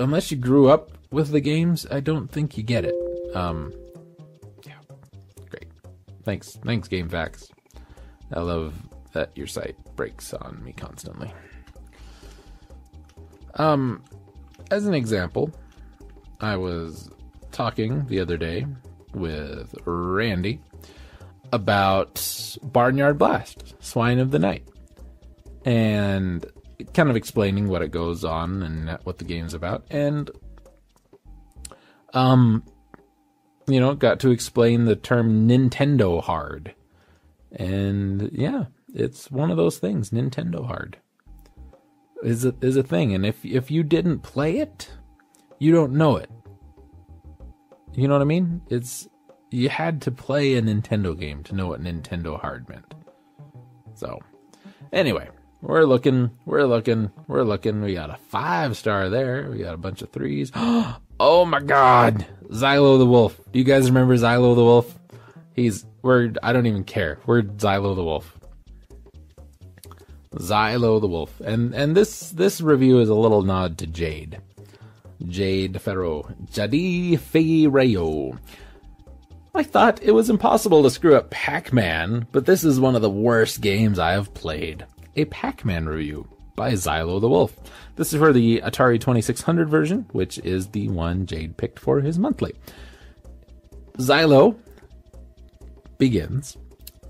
unless 0.00 0.32
you 0.32 0.36
grew 0.36 0.68
up 0.68 0.90
with 1.12 1.30
the 1.30 1.38
games, 1.38 1.86
I 1.88 2.00
don't 2.00 2.26
think 2.26 2.58
you 2.58 2.64
get 2.64 2.84
it. 2.84 2.96
Um, 3.32 3.72
yeah, 4.66 4.72
great. 5.48 5.68
Thanks, 6.24 6.58
thanks, 6.64 6.88
GameFAQs. 6.88 7.52
I 8.34 8.40
love 8.40 8.74
that 9.12 9.30
your 9.36 9.46
site 9.46 9.76
breaks 9.94 10.34
on 10.34 10.64
me 10.64 10.72
constantly. 10.72 11.32
Um, 13.54 14.02
as 14.72 14.88
an 14.88 14.94
example, 14.94 15.52
I 16.40 16.56
was 16.56 17.08
talking 17.56 18.04
the 18.08 18.20
other 18.20 18.36
day 18.36 18.66
with 19.14 19.74
Randy 19.86 20.60
about 21.52 22.56
Barnyard 22.62 23.16
Blast, 23.16 23.74
Swine 23.80 24.18
of 24.18 24.30
the 24.30 24.38
Night, 24.38 24.68
and 25.64 26.44
kind 26.92 27.08
of 27.08 27.16
explaining 27.16 27.68
what 27.68 27.80
it 27.80 27.90
goes 27.90 28.24
on 28.24 28.62
and 28.62 28.98
what 29.04 29.16
the 29.16 29.24
game's 29.24 29.54
about. 29.54 29.86
And, 29.88 30.30
um, 32.12 32.62
you 33.66 33.80
know, 33.80 33.94
got 33.94 34.20
to 34.20 34.30
explain 34.32 34.84
the 34.84 34.94
term 34.94 35.48
Nintendo 35.48 36.22
hard. 36.22 36.74
And 37.52 38.30
yeah, 38.34 38.66
it's 38.92 39.30
one 39.30 39.50
of 39.50 39.56
those 39.56 39.78
things, 39.78 40.10
Nintendo 40.10 40.66
hard. 40.66 40.98
Is 42.22 42.44
a, 42.44 42.54
is 42.60 42.76
a 42.76 42.82
thing, 42.82 43.14
and 43.14 43.24
if 43.24 43.44
if 43.44 43.70
you 43.70 43.82
didn't 43.82 44.20
play 44.20 44.58
it, 44.58 44.90
you 45.58 45.70
don't 45.70 45.92
know 45.92 46.16
it. 46.16 46.30
You 47.96 48.08
know 48.08 48.14
what 48.14 48.22
I 48.22 48.26
mean? 48.26 48.60
It's 48.68 49.08
you 49.50 49.70
had 49.70 50.02
to 50.02 50.10
play 50.10 50.54
a 50.54 50.62
Nintendo 50.62 51.18
game 51.18 51.42
to 51.44 51.54
know 51.54 51.66
what 51.66 51.82
Nintendo 51.82 52.38
hard 52.38 52.68
meant. 52.68 52.94
So, 53.94 54.20
anyway, 54.92 55.30
we're 55.62 55.84
looking, 55.84 56.30
we're 56.44 56.64
looking, 56.64 57.10
we're 57.26 57.42
looking. 57.42 57.80
We 57.80 57.94
got 57.94 58.10
a 58.10 58.18
five 58.28 58.76
star 58.76 59.08
there. 59.08 59.48
We 59.50 59.58
got 59.58 59.72
a 59.72 59.78
bunch 59.78 60.02
of 60.02 60.10
threes. 60.10 60.52
oh 60.54 61.46
my 61.46 61.60
god, 61.60 62.26
Xylo 62.50 62.98
the 62.98 63.06
Wolf. 63.06 63.40
Do 63.50 63.58
you 63.58 63.64
guys 63.64 63.86
remember 63.86 64.14
Xylo 64.14 64.54
the 64.54 64.64
Wolf? 64.64 64.98
He's 65.54 65.86
we're 66.02 66.34
I 66.42 66.52
don't 66.52 66.66
even 66.66 66.84
care. 66.84 67.18
We're 67.24 67.42
Xylo 67.42 67.96
the 67.96 68.04
Wolf. 68.04 68.38
Xylo 70.34 71.00
the 71.00 71.08
Wolf. 71.08 71.40
And 71.40 71.74
and 71.74 71.96
this 71.96 72.28
this 72.28 72.60
review 72.60 73.00
is 73.00 73.08
a 73.08 73.14
little 73.14 73.40
nod 73.40 73.78
to 73.78 73.86
Jade. 73.86 74.38
Jade 75.26 75.80
Farrow. 75.80 76.22
Jadi 76.50 77.18
Ferreo. 77.18 78.38
I 79.54 79.62
thought 79.62 80.02
it 80.02 80.12
was 80.12 80.28
impossible 80.28 80.82
to 80.82 80.90
screw 80.90 81.16
up 81.16 81.30
Pac 81.30 81.72
Man, 81.72 82.26
but 82.32 82.44
this 82.44 82.62
is 82.62 82.78
one 82.78 82.94
of 82.94 83.02
the 83.02 83.10
worst 83.10 83.60
games 83.60 83.98
I 83.98 84.12
have 84.12 84.34
played. 84.34 84.84
A 85.16 85.24
Pac 85.26 85.64
Man 85.64 85.86
review 85.86 86.28
by 86.56 86.72
Xylo 86.72 87.20
the 87.20 87.28
Wolf. 87.28 87.56
This 87.96 88.12
is 88.12 88.18
for 88.18 88.32
the 88.32 88.60
Atari 88.60 89.00
2600 89.00 89.68
version, 89.68 90.06
which 90.12 90.38
is 90.38 90.68
the 90.68 90.88
one 90.88 91.24
Jade 91.24 91.56
picked 91.56 91.78
for 91.78 92.00
his 92.00 92.18
monthly. 92.18 92.54
Xylo 93.98 94.56
begins. 95.96 96.58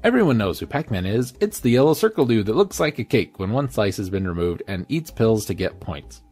Everyone 0.04 0.38
knows 0.38 0.60
who 0.60 0.66
Pac 0.66 0.88
Man 0.90 1.04
is. 1.04 1.34
It's 1.40 1.58
the 1.58 1.70
yellow 1.70 1.94
circle 1.94 2.26
dude 2.26 2.46
that 2.46 2.54
looks 2.54 2.78
like 2.78 3.00
a 3.00 3.04
cake 3.04 3.40
when 3.40 3.50
one 3.50 3.68
slice 3.68 3.96
has 3.96 4.08
been 4.08 4.28
removed 4.28 4.62
and 4.68 4.86
eats 4.88 5.10
pills 5.10 5.46
to 5.46 5.54
get 5.54 5.80
points. 5.80 6.22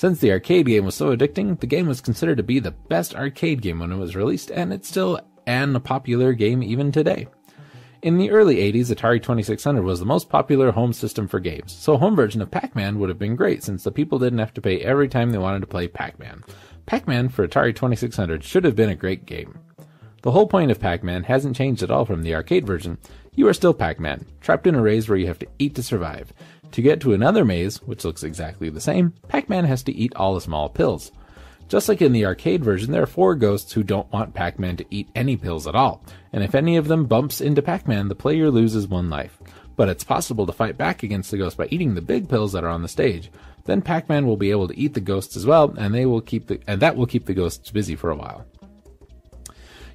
Since 0.00 0.20
the 0.20 0.32
arcade 0.32 0.64
game 0.64 0.86
was 0.86 0.94
so 0.94 1.14
addicting, 1.14 1.60
the 1.60 1.66
game 1.66 1.86
was 1.86 2.00
considered 2.00 2.38
to 2.38 2.42
be 2.42 2.58
the 2.58 2.70
best 2.70 3.14
arcade 3.14 3.60
game 3.60 3.80
when 3.80 3.92
it 3.92 3.98
was 3.98 4.16
released, 4.16 4.50
and 4.50 4.72
it's 4.72 4.88
still 4.88 5.20
an 5.46 5.78
popular 5.82 6.32
game 6.32 6.62
even 6.62 6.90
today. 6.90 7.28
In 8.00 8.16
the 8.16 8.30
early 8.30 8.56
80s, 8.72 8.86
Atari 8.86 9.22
2600 9.22 9.82
was 9.82 10.00
the 10.00 10.06
most 10.06 10.30
popular 10.30 10.72
home 10.72 10.94
system 10.94 11.28
for 11.28 11.38
games, 11.38 11.72
so 11.72 11.92
a 11.92 11.98
home 11.98 12.16
version 12.16 12.40
of 12.40 12.50
Pac-Man 12.50 12.98
would 12.98 13.10
have 13.10 13.18
been 13.18 13.36
great 13.36 13.62
since 13.62 13.84
the 13.84 13.92
people 13.92 14.18
didn't 14.18 14.38
have 14.38 14.54
to 14.54 14.62
pay 14.62 14.80
every 14.80 15.06
time 15.06 15.32
they 15.32 15.36
wanted 15.36 15.60
to 15.60 15.66
play 15.66 15.86
Pac-Man. 15.86 16.44
Pac-Man 16.86 17.28
for 17.28 17.46
Atari 17.46 17.76
2600 17.76 18.42
should 18.42 18.64
have 18.64 18.74
been 18.74 18.88
a 18.88 18.94
great 18.94 19.26
game. 19.26 19.58
The 20.22 20.30
whole 20.30 20.46
point 20.46 20.70
of 20.70 20.80
Pac-Man 20.80 21.24
hasn't 21.24 21.56
changed 21.56 21.82
at 21.82 21.90
all 21.90 22.06
from 22.06 22.22
the 22.22 22.34
arcade 22.34 22.66
version. 22.66 22.96
You 23.34 23.48
are 23.48 23.52
still 23.52 23.74
Pac-Man, 23.74 24.24
trapped 24.40 24.66
in 24.66 24.76
a 24.76 24.82
maze 24.82 25.10
where 25.10 25.18
you 25.18 25.26
have 25.26 25.38
to 25.40 25.48
eat 25.58 25.74
to 25.74 25.82
survive. 25.82 26.32
To 26.72 26.82
get 26.82 27.00
to 27.00 27.12
another 27.12 27.44
maze, 27.44 27.82
which 27.82 28.04
looks 28.04 28.22
exactly 28.22 28.70
the 28.70 28.80
same, 28.80 29.14
Pac-Man 29.28 29.64
has 29.64 29.82
to 29.84 29.92
eat 29.92 30.14
all 30.14 30.34
the 30.34 30.40
small 30.40 30.68
pills. 30.68 31.10
Just 31.68 31.88
like 31.88 32.02
in 32.02 32.12
the 32.12 32.26
arcade 32.26 32.64
version, 32.64 32.90
there 32.90 33.02
are 33.02 33.06
four 33.06 33.34
ghosts 33.34 33.72
who 33.72 33.82
don't 33.82 34.10
want 34.12 34.34
Pac-Man 34.34 34.76
to 34.76 34.84
eat 34.90 35.08
any 35.14 35.36
pills 35.36 35.66
at 35.66 35.74
all, 35.74 36.04
and 36.32 36.42
if 36.42 36.54
any 36.54 36.76
of 36.76 36.88
them 36.88 37.06
bumps 37.06 37.40
into 37.40 37.62
Pac-Man, 37.62 38.08
the 38.08 38.14
player 38.14 38.50
loses 38.50 38.88
one 38.88 39.08
life. 39.08 39.38
But 39.76 39.88
it's 39.88 40.04
possible 40.04 40.46
to 40.46 40.52
fight 40.52 40.76
back 40.76 41.02
against 41.02 41.30
the 41.30 41.38
ghost 41.38 41.56
by 41.56 41.68
eating 41.70 41.94
the 41.94 42.02
big 42.02 42.28
pills 42.28 42.52
that 42.52 42.64
are 42.64 42.70
on 42.70 42.82
the 42.82 42.88
stage. 42.88 43.30
Then 43.64 43.82
Pac-Man 43.82 44.26
will 44.26 44.36
be 44.36 44.50
able 44.50 44.68
to 44.68 44.78
eat 44.78 44.94
the 44.94 45.00
ghosts 45.00 45.36
as 45.36 45.46
well, 45.46 45.74
and 45.78 45.94
they 45.94 46.06
will 46.06 46.20
keep 46.20 46.48
the 46.48 46.60
and 46.66 46.82
that 46.82 46.96
will 46.96 47.06
keep 47.06 47.26
the 47.26 47.34
ghosts 47.34 47.70
busy 47.70 47.94
for 47.94 48.10
a 48.10 48.16
while. 48.16 48.44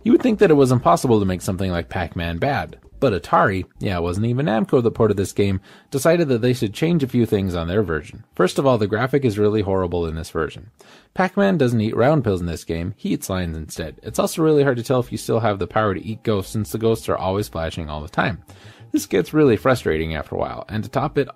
You 0.03 0.11
would 0.11 0.21
think 0.21 0.39
that 0.39 0.51
it 0.51 0.55
was 0.55 0.71
impossible 0.71 1.19
to 1.19 1.25
make 1.25 1.41
something 1.41 1.71
like 1.71 1.89
Pac-Man 1.89 2.37
bad, 2.37 2.79
but 3.05 3.21
Atari, 3.21 3.65
yeah, 3.77 3.97
it 3.97 4.01
wasn't 4.01 4.25
even 4.25 4.47
Namco 4.47 4.81
that 4.81 4.91
ported 4.95 5.15
this 5.15 5.31
game, 5.31 5.61
decided 5.91 6.27
that 6.27 6.41
they 6.41 6.53
should 6.53 6.73
change 6.73 7.03
a 7.03 7.07
few 7.07 7.27
things 7.27 7.53
on 7.53 7.67
their 7.67 7.83
version. 7.83 8.23
First 8.33 8.57
of 8.57 8.65
all, 8.65 8.79
the 8.79 8.87
graphic 8.87 9.23
is 9.23 9.37
really 9.37 9.61
horrible 9.61 10.07
in 10.07 10.15
this 10.15 10.31
version. 10.31 10.71
Pac-Man 11.13 11.59
doesn't 11.59 11.79
eat 11.79 11.95
round 11.95 12.23
pills 12.23 12.41
in 12.41 12.47
this 12.47 12.63
game, 12.63 12.95
he 12.97 13.09
eats 13.09 13.29
lines 13.29 13.55
instead. 13.55 13.99
It's 14.01 14.17
also 14.17 14.41
really 14.41 14.63
hard 14.63 14.77
to 14.77 14.83
tell 14.83 15.01
if 15.01 15.11
you 15.11 15.19
still 15.19 15.39
have 15.39 15.59
the 15.59 15.67
power 15.67 15.93
to 15.93 16.03
eat 16.03 16.23
ghosts 16.23 16.51
since 16.51 16.71
the 16.71 16.79
ghosts 16.79 17.07
are 17.07 17.15
always 17.15 17.47
flashing 17.47 17.89
all 17.89 18.01
the 18.01 18.09
time. 18.09 18.43
This 18.91 19.05
gets 19.05 19.35
really 19.35 19.55
frustrating 19.55 20.15
after 20.15 20.33
a 20.33 20.39
while, 20.39 20.65
and 20.67 20.83
to 20.83 20.89
top 20.89 21.19
it 21.19 21.29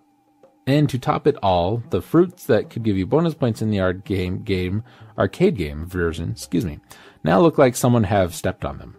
and 0.65 0.89
to 0.89 0.97
top 0.97 1.27
it 1.27 1.37
all, 1.43 1.83
the 1.91 2.01
fruits 2.01 2.47
that 2.47 2.71
could 2.71 2.81
give 2.81 2.97
you 2.97 3.05
bonus 3.05 3.35
points 3.35 3.61
in 3.61 3.69
the 3.69 3.79
arcade 3.79 4.07
game, 4.07 4.41
game 4.41 4.83
arcade 5.19 5.55
game 5.55 5.85
version, 5.85 6.31
excuse 6.31 6.65
me, 6.65 6.79
now 7.23 7.39
look 7.39 7.59
like 7.59 7.75
someone 7.75 8.05
have 8.05 8.33
stepped 8.33 8.65
on 8.65 8.79
them. 8.79 8.95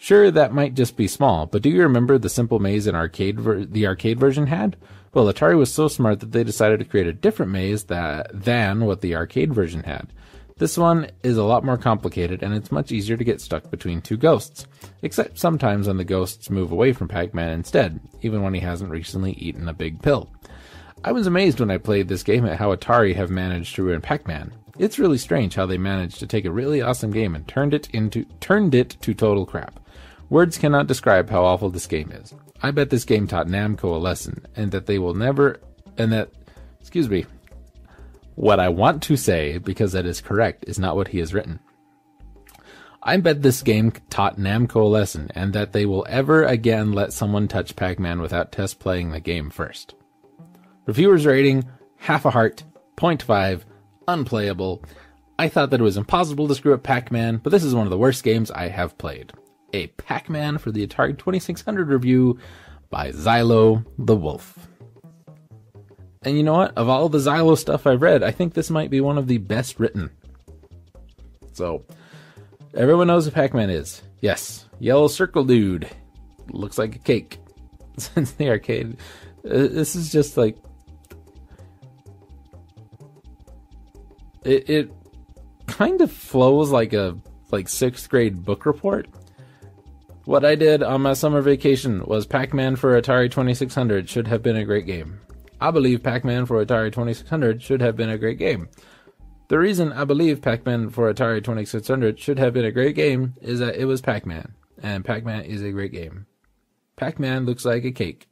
Sure, 0.00 0.30
that 0.30 0.54
might 0.54 0.74
just 0.74 0.96
be 0.96 1.08
small, 1.08 1.46
but 1.46 1.60
do 1.60 1.68
you 1.68 1.82
remember 1.82 2.18
the 2.18 2.28
simple 2.28 2.60
maze 2.60 2.86
in 2.86 2.94
arcade 2.94 3.40
ver- 3.40 3.64
the 3.64 3.86
arcade 3.86 4.18
version 4.18 4.46
had? 4.46 4.76
Well, 5.12 5.26
Atari 5.26 5.58
was 5.58 5.72
so 5.72 5.88
smart 5.88 6.20
that 6.20 6.30
they 6.30 6.44
decided 6.44 6.78
to 6.78 6.84
create 6.84 7.08
a 7.08 7.12
different 7.12 7.50
maze 7.50 7.84
that 7.84 8.30
than 8.32 8.86
what 8.86 9.00
the 9.00 9.16
arcade 9.16 9.52
version 9.52 9.82
had. 9.82 10.12
This 10.58 10.78
one 10.78 11.08
is 11.22 11.36
a 11.36 11.44
lot 11.44 11.64
more 11.64 11.76
complicated, 11.76 12.42
and 12.42 12.54
it's 12.54 12.70
much 12.70 12.92
easier 12.92 13.16
to 13.16 13.24
get 13.24 13.40
stuck 13.40 13.70
between 13.70 14.00
two 14.00 14.16
ghosts. 14.16 14.66
Except 15.02 15.38
sometimes 15.38 15.88
when 15.88 15.96
the 15.96 16.04
ghosts 16.04 16.48
move 16.48 16.70
away 16.70 16.92
from 16.92 17.08
Pac-Man 17.08 17.50
instead, 17.50 18.00
even 18.22 18.42
when 18.42 18.54
he 18.54 18.60
hasn't 18.60 18.90
recently 18.90 19.32
eaten 19.32 19.68
a 19.68 19.74
big 19.74 20.00
pill. 20.00 20.30
I 21.04 21.12
was 21.12 21.26
amazed 21.26 21.60
when 21.60 21.70
I 21.70 21.78
played 21.78 22.08
this 22.08 22.24
game 22.24 22.44
at 22.44 22.58
how 22.58 22.74
Atari 22.74 23.14
have 23.14 23.30
managed 23.30 23.74
to 23.76 23.82
ruin 23.82 24.00
Pac-Man. 24.00 24.52
It's 24.78 24.98
really 24.98 25.18
strange 25.18 25.54
how 25.54 25.66
they 25.66 25.78
managed 25.78 26.18
to 26.20 26.26
take 26.26 26.44
a 26.44 26.52
really 26.52 26.82
awesome 26.82 27.10
game 27.10 27.34
and 27.34 27.46
turned 27.46 27.74
it 27.74 27.88
into 27.90 28.24
turned 28.40 28.74
it 28.74 28.96
to 29.00 29.14
total 29.14 29.44
crap. 29.44 29.80
Words 30.30 30.58
cannot 30.58 30.86
describe 30.86 31.30
how 31.30 31.44
awful 31.44 31.70
this 31.70 31.86
game 31.86 32.12
is. 32.12 32.34
I 32.62 32.70
bet 32.70 32.90
this 32.90 33.04
game 33.04 33.26
taught 33.26 33.46
Namco 33.46 33.84
a 33.84 33.98
lesson, 33.98 34.46
and 34.54 34.72
that 34.72 34.84
they 34.84 34.98
will 34.98 35.14
never, 35.14 35.60
and 35.96 36.12
that, 36.12 36.30
excuse 36.80 37.08
me, 37.08 37.24
what 38.34 38.60
I 38.60 38.68
want 38.68 39.02
to 39.04 39.16
say, 39.16 39.56
because 39.56 39.92
that 39.92 40.04
is 40.04 40.20
correct, 40.20 40.64
is 40.66 40.78
not 40.78 40.96
what 40.96 41.08
he 41.08 41.18
has 41.20 41.32
written. 41.32 41.60
I 43.02 43.16
bet 43.16 43.40
this 43.40 43.62
game 43.62 43.92
taught 44.10 44.36
Namco 44.36 44.82
a 44.82 44.84
lesson, 44.84 45.30
and 45.34 45.54
that 45.54 45.72
they 45.72 45.86
will 45.86 46.04
ever 46.10 46.44
again 46.44 46.92
let 46.92 47.14
someone 47.14 47.48
touch 47.48 47.74
Pac-Man 47.74 48.20
without 48.20 48.52
test 48.52 48.80
playing 48.80 49.10
the 49.10 49.20
game 49.20 49.48
first. 49.48 49.94
Reviewers 50.84 51.24
rating, 51.24 51.64
half 51.96 52.26
a 52.26 52.30
heart, 52.30 52.64
0.5, 52.96 53.62
unplayable. 54.06 54.82
I 55.38 55.48
thought 55.48 55.70
that 55.70 55.80
it 55.80 55.84
was 55.84 55.96
impossible 55.96 56.48
to 56.48 56.54
screw 56.54 56.74
up 56.74 56.82
Pac-Man, 56.82 57.38
but 57.38 57.50
this 57.50 57.64
is 57.64 57.74
one 57.74 57.86
of 57.86 57.90
the 57.90 57.98
worst 57.98 58.24
games 58.24 58.50
I 58.50 58.68
have 58.68 58.98
played 58.98 59.32
a 59.72 59.88
Pac 59.88 60.28
Man 60.28 60.58
for 60.58 60.70
the 60.70 60.86
Atari 60.86 61.16
2600 61.16 61.88
review 61.88 62.38
by 62.90 63.10
Xylo 63.10 63.84
the 63.98 64.16
Wolf. 64.16 64.68
And 66.22 66.36
you 66.36 66.42
know 66.42 66.54
what? 66.54 66.76
Of 66.76 66.88
all 66.88 67.08
the 67.08 67.18
Xylo 67.18 67.56
stuff 67.56 67.86
I've 67.86 68.02
read, 68.02 68.22
I 68.22 68.30
think 68.30 68.54
this 68.54 68.70
might 68.70 68.90
be 68.90 69.00
one 69.00 69.18
of 69.18 69.28
the 69.28 69.38
best 69.38 69.78
written. 69.78 70.10
So, 71.52 71.84
everyone 72.74 73.06
knows 73.06 73.24
who 73.24 73.30
Pac 73.30 73.54
Man 73.54 73.70
is. 73.70 74.02
Yes, 74.20 74.66
yellow 74.78 75.08
circle 75.08 75.44
dude. 75.44 75.88
Looks 76.50 76.78
like 76.78 76.96
a 76.96 76.98
cake. 76.98 77.38
Since 77.98 78.32
the 78.32 78.48
arcade. 78.48 78.96
Uh, 79.44 79.68
this 79.68 79.94
is 79.94 80.10
just 80.10 80.36
like. 80.36 80.56
It, 84.44 84.70
it 84.70 84.92
kind 85.66 86.00
of 86.00 86.10
flows 86.10 86.70
like 86.70 86.92
a 86.92 87.16
like 87.50 87.68
sixth 87.68 88.08
grade 88.08 88.44
book 88.44 88.66
report. 88.66 89.08
What 90.28 90.44
I 90.44 90.56
did 90.56 90.82
on 90.82 91.00
my 91.00 91.14
summer 91.14 91.40
vacation 91.40 92.04
was 92.04 92.26
Pac-Man 92.26 92.76
for 92.76 93.00
Atari 93.00 93.30
2600 93.30 94.10
should 94.10 94.26
have 94.26 94.42
been 94.42 94.56
a 94.56 94.64
great 94.66 94.84
game. 94.84 95.20
I 95.58 95.70
believe 95.70 96.02
Pac-Man 96.02 96.44
for 96.44 96.62
Atari 96.62 96.92
2600 96.92 97.62
should 97.62 97.80
have 97.80 97.96
been 97.96 98.10
a 98.10 98.18
great 98.18 98.36
game. 98.36 98.68
The 99.48 99.58
reason 99.58 99.90
I 99.90 100.04
believe 100.04 100.42
Pac-Man 100.42 100.90
for 100.90 101.10
Atari 101.10 101.42
2600 101.42 102.20
should 102.20 102.38
have 102.38 102.52
been 102.52 102.66
a 102.66 102.70
great 102.70 102.94
game 102.94 103.36
is 103.40 103.60
that 103.60 103.76
it 103.76 103.86
was 103.86 104.02
Pac-Man, 104.02 104.52
and 104.82 105.02
Pac-Man 105.02 105.46
is 105.46 105.62
a 105.62 105.72
great 105.72 105.92
game. 105.92 106.26
Pac-Man 106.96 107.46
looks 107.46 107.64
like 107.64 107.86
a 107.86 107.90
cake. 107.90 108.28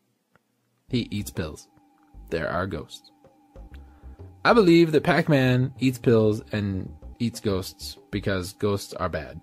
He 0.90 1.08
eats 1.10 1.30
pills. 1.30 1.66
There 2.28 2.50
are 2.50 2.66
ghosts. 2.66 3.10
I 4.44 4.52
believe 4.52 4.92
that 4.92 5.02
Pac-Man 5.02 5.72
eats 5.78 5.96
pills 5.96 6.42
and 6.52 6.92
eats 7.18 7.40
ghosts 7.40 7.96
because 8.10 8.52
ghosts 8.52 8.92
are 8.92 9.08
bad. 9.08 9.40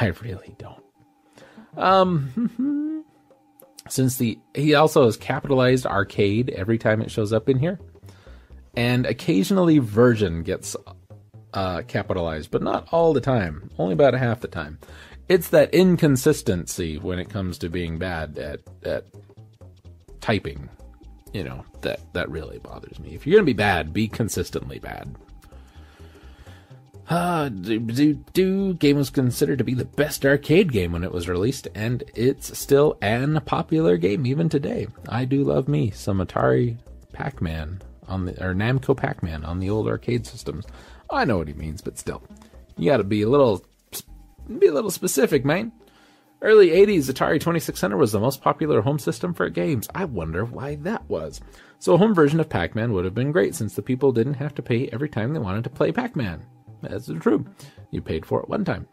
I 0.00 0.06
really 0.22 0.56
don't. 0.58 0.82
Um, 1.76 3.04
since 3.88 4.16
the 4.16 4.38
he 4.54 4.74
also 4.74 5.04
has 5.04 5.16
capitalized 5.16 5.86
arcade 5.86 6.50
every 6.50 6.78
time 6.78 7.02
it 7.02 7.10
shows 7.10 7.32
up 7.32 7.48
in 7.48 7.58
here, 7.58 7.78
and 8.74 9.04
occasionally 9.04 9.78
virgin 9.78 10.42
gets 10.42 10.74
uh, 11.52 11.82
capitalized, 11.86 12.50
but 12.50 12.62
not 12.62 12.88
all 12.92 13.12
the 13.12 13.20
time. 13.20 13.70
Only 13.78 13.92
about 13.92 14.14
half 14.14 14.40
the 14.40 14.48
time. 14.48 14.78
It's 15.28 15.50
that 15.50 15.72
inconsistency 15.74 16.98
when 16.98 17.18
it 17.18 17.28
comes 17.28 17.58
to 17.58 17.68
being 17.68 17.98
bad 17.98 18.38
at 18.38 18.60
at 18.84 19.04
typing. 20.20 20.68
You 21.32 21.44
know 21.44 21.64
that 21.82 22.00
that 22.14 22.30
really 22.30 22.58
bothers 22.58 22.98
me. 22.98 23.14
If 23.14 23.26
you're 23.26 23.36
gonna 23.36 23.46
be 23.46 23.52
bad, 23.52 23.92
be 23.92 24.08
consistently 24.08 24.78
bad. 24.78 25.14
Uh, 27.10 27.48
do, 27.48 27.80
do, 27.80 28.14
do 28.32 28.74
game 28.74 28.96
was 28.96 29.10
considered 29.10 29.58
to 29.58 29.64
be 29.64 29.74
the 29.74 29.84
best 29.84 30.24
arcade 30.24 30.70
game 30.70 30.92
when 30.92 31.02
it 31.02 31.10
was 31.10 31.28
released, 31.28 31.66
and 31.74 32.04
it's 32.14 32.56
still 32.56 32.96
an 33.02 33.40
popular 33.44 33.96
game 33.96 34.24
even 34.24 34.48
today. 34.48 34.86
I 35.08 35.24
do 35.24 35.42
love 35.42 35.66
me 35.66 35.90
some 35.90 36.18
Atari 36.18 36.78
Pac-Man 37.12 37.82
on 38.06 38.26
the 38.26 38.44
or 38.44 38.54
Namco 38.54 38.96
Pac-Man 38.96 39.44
on 39.44 39.58
the 39.58 39.70
old 39.70 39.88
arcade 39.88 40.24
systems. 40.24 40.66
I 41.10 41.24
know 41.24 41.38
what 41.38 41.48
he 41.48 41.54
means, 41.54 41.80
but 41.80 41.98
still, 41.98 42.22
you 42.76 42.88
got 42.88 42.98
to 42.98 43.04
be 43.04 43.22
a 43.22 43.28
little 43.28 43.64
be 44.58 44.68
a 44.68 44.72
little 44.72 44.90
specific, 44.90 45.44
man. 45.44 45.72
Early 46.42 46.70
80s, 46.70 47.10
Atari 47.10 47.40
2600 47.40 47.98
was 47.98 48.12
the 48.12 48.20
most 48.20 48.40
popular 48.40 48.82
home 48.82 49.00
system 49.00 49.34
for 49.34 49.50
games. 49.50 49.88
I 49.94 50.04
wonder 50.04 50.44
why 50.44 50.76
that 50.76 51.08
was. 51.10 51.40
So, 51.80 51.94
a 51.94 51.98
home 51.98 52.14
version 52.14 52.38
of 52.38 52.48
Pac 52.48 52.76
Man 52.76 52.92
would 52.92 53.04
have 53.04 53.16
been 53.16 53.32
great 53.32 53.56
since 53.56 53.74
the 53.74 53.82
people 53.82 54.12
didn't 54.12 54.34
have 54.34 54.54
to 54.54 54.62
pay 54.62 54.88
every 54.92 55.08
time 55.08 55.32
they 55.32 55.40
wanted 55.40 55.64
to 55.64 55.70
play 55.70 55.90
Pac 55.90 56.14
Man. 56.14 56.46
That's 56.82 57.10
true. 57.20 57.44
You 57.90 58.02
paid 58.02 58.24
for 58.24 58.40
it 58.40 58.48
one 58.48 58.64
time. 58.64 58.86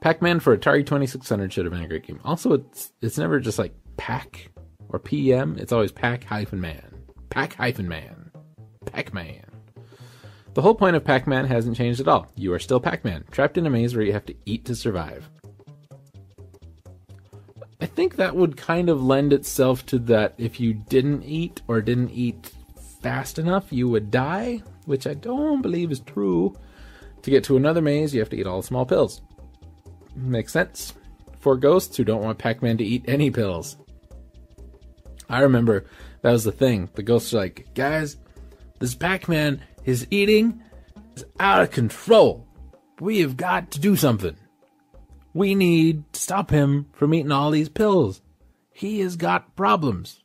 Pac-Man 0.00 0.40
for 0.40 0.56
Atari 0.56 0.84
2600 0.84 1.52
should 1.52 1.64
have 1.64 1.72
been 1.72 1.82
a 1.82 1.88
great 1.88 2.06
game. 2.06 2.20
Also, 2.24 2.52
it's 2.52 2.92
it's 3.00 3.18
never 3.18 3.40
just 3.40 3.58
like 3.58 3.74
Pac 3.96 4.50
or 4.88 4.98
PM. 4.98 5.56
It's 5.58 5.72
always 5.72 5.92
Pac 5.92 6.24
hyphen 6.24 6.60
man. 6.60 6.94
Pac 7.30 7.54
hyphen 7.54 7.88
man. 7.88 8.30
Pac-Man. 8.84 9.42
The 10.54 10.62
whole 10.62 10.74
point 10.74 10.94
of 10.94 11.04
Pac-Man 11.04 11.46
hasn't 11.46 11.76
changed 11.76 12.00
at 12.00 12.08
all. 12.08 12.30
You 12.36 12.52
are 12.52 12.58
still 12.58 12.80
Pac-Man, 12.80 13.24
trapped 13.30 13.58
in 13.58 13.66
a 13.66 13.70
maze 13.70 13.94
where 13.94 14.04
you 14.04 14.12
have 14.12 14.26
to 14.26 14.34
eat 14.44 14.64
to 14.66 14.74
survive. 14.74 15.28
I 17.80 17.86
think 17.86 18.16
that 18.16 18.36
would 18.36 18.56
kind 18.56 18.88
of 18.88 19.02
lend 19.02 19.32
itself 19.32 19.84
to 19.86 19.98
that 20.00 20.34
if 20.38 20.60
you 20.60 20.74
didn't 20.74 21.24
eat 21.24 21.60
or 21.66 21.80
didn't 21.80 22.10
eat 22.10 22.52
fast 23.02 23.38
enough, 23.38 23.72
you 23.72 23.88
would 23.88 24.10
die, 24.10 24.62
which 24.86 25.06
I 25.06 25.14
don't 25.14 25.60
believe 25.60 25.90
is 25.90 26.00
true. 26.00 26.56
To 27.24 27.30
get 27.30 27.44
to 27.44 27.56
another 27.56 27.80
maze, 27.80 28.12
you 28.12 28.20
have 28.20 28.28
to 28.30 28.36
eat 28.36 28.46
all 28.46 28.60
the 28.60 28.66
small 28.66 28.84
pills. 28.84 29.22
Makes 30.14 30.52
sense. 30.52 30.92
For 31.40 31.56
ghosts 31.56 31.96
who 31.96 32.04
don't 32.04 32.22
want 32.22 32.36
Pac 32.36 32.62
Man 32.62 32.76
to 32.76 32.84
eat 32.84 33.06
any 33.08 33.30
pills. 33.30 33.78
I 35.30 35.40
remember 35.40 35.86
that 36.20 36.32
was 36.32 36.44
the 36.44 36.52
thing. 36.52 36.90
The 36.94 37.02
ghosts 37.02 37.32
are 37.32 37.38
like, 37.38 37.68
guys, 37.74 38.18
this 38.78 38.94
Pac 38.94 39.26
Man 39.26 39.62
is 39.86 40.06
eating 40.10 40.62
is 41.16 41.24
out 41.40 41.62
of 41.62 41.70
control. 41.70 42.46
We 43.00 43.20
have 43.20 43.38
got 43.38 43.70
to 43.70 43.80
do 43.80 43.96
something. 43.96 44.36
We 45.32 45.54
need 45.54 46.12
to 46.12 46.20
stop 46.20 46.50
him 46.50 46.90
from 46.92 47.14
eating 47.14 47.32
all 47.32 47.50
these 47.50 47.70
pills. 47.70 48.20
He 48.70 49.00
has 49.00 49.16
got 49.16 49.56
problems. 49.56 50.22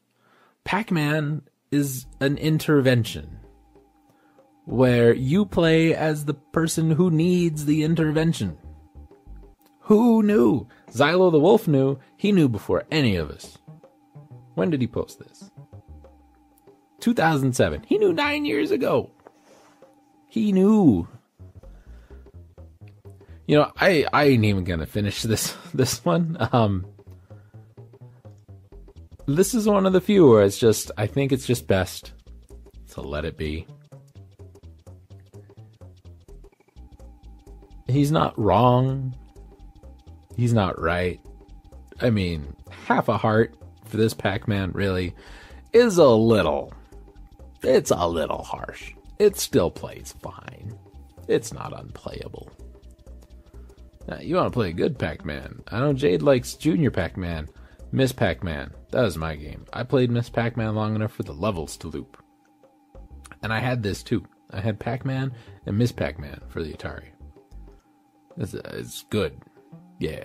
Pac 0.65 0.91
Man 0.91 1.43
is 1.71 2.07
an 2.19 2.37
intervention 2.37 3.38
where 4.69 5.15
you 5.15 5.47
play 5.47 5.95
as 5.95 6.25
the 6.25 6.33
person 6.35 6.91
who 6.91 7.09
needs 7.09 7.65
the 7.65 7.83
intervention. 7.83 8.55
Who 9.81 10.21
knew? 10.21 10.67
Xylo 10.91 11.31
the 11.31 11.39
Wolf 11.39 11.67
knew. 11.67 11.97
He 12.17 12.31
knew 12.31 12.47
before 12.47 12.85
any 12.91 13.15
of 13.15 13.31
us. 13.31 13.57
When 14.53 14.69
did 14.69 14.79
he 14.79 14.85
post 14.85 15.17
this? 15.17 15.49
2007. 16.99 17.83
He 17.87 17.97
knew 17.97 18.13
nine 18.13 18.45
years 18.45 18.69
ago. 18.69 19.09
He 20.27 20.51
knew. 20.51 21.07
You 23.47 23.57
know, 23.57 23.71
I 23.75 24.05
I 24.13 24.25
ain't 24.25 24.45
even 24.45 24.65
gonna 24.65 24.85
finish 24.85 25.23
this 25.23 25.57
this 25.73 26.05
one. 26.05 26.37
Um, 26.51 26.85
this 29.25 29.55
is 29.55 29.67
one 29.67 29.87
of 29.87 29.93
the 29.93 30.01
few 30.01 30.29
where 30.29 30.43
it's 30.43 30.59
just 30.59 30.91
I 30.95 31.07
think 31.07 31.31
it's 31.31 31.47
just 31.47 31.65
best 31.65 32.13
to 32.91 33.01
let 33.01 33.25
it 33.25 33.35
be. 33.35 33.65
He's 37.89 38.11
not 38.11 38.37
wrong. 38.37 39.15
He's 40.35 40.53
not 40.53 40.79
right. 40.79 41.19
I 42.01 42.09
mean, 42.09 42.55
half 42.85 43.09
a 43.09 43.17
heart 43.17 43.55
for 43.85 43.97
this 43.97 44.13
Pac 44.13 44.47
Man 44.47 44.71
really 44.71 45.13
is 45.73 45.97
a 45.97 46.07
little. 46.07 46.73
It's 47.61 47.91
a 47.91 48.07
little 48.07 48.43
harsh. 48.43 48.93
It 49.17 49.37
still 49.37 49.69
plays 49.69 50.15
fine. 50.21 50.77
It's 51.27 51.53
not 51.53 51.77
unplayable. 51.77 52.49
Now, 54.07 54.19
you 54.19 54.35
want 54.35 54.47
to 54.47 54.51
play 54.51 54.69
a 54.69 54.73
good 54.73 54.97
Pac 54.97 55.25
Man. 55.25 55.61
I 55.67 55.79
know 55.79 55.93
Jade 55.93 56.21
likes 56.21 56.55
Junior 56.55 56.89
Pac 56.89 57.17
Man. 57.17 57.47
Miss 57.91 58.11
Pac 58.11 58.43
Man. 58.43 58.71
That 58.91 59.01
was 59.01 59.17
my 59.17 59.35
game. 59.35 59.65
I 59.73 59.83
played 59.83 60.09
Miss 60.09 60.29
Pac 60.29 60.57
Man 60.57 60.73
long 60.73 60.95
enough 60.95 61.11
for 61.11 61.23
the 61.23 61.33
levels 61.33 61.77
to 61.77 61.87
loop. 61.87 62.17
And 63.43 63.53
I 63.53 63.59
had 63.59 63.83
this 63.83 64.01
too. 64.01 64.25
I 64.51 64.61
had 64.61 64.79
Pac 64.79 65.05
Man 65.05 65.31
and 65.65 65.77
Miss 65.77 65.91
Pac 65.91 66.17
Man 66.17 66.41
for 66.47 66.63
the 66.63 66.73
Atari. 66.73 67.09
It's, 68.39 68.53
it's 68.53 69.03
good. 69.09 69.41
Yeah. 69.99 70.23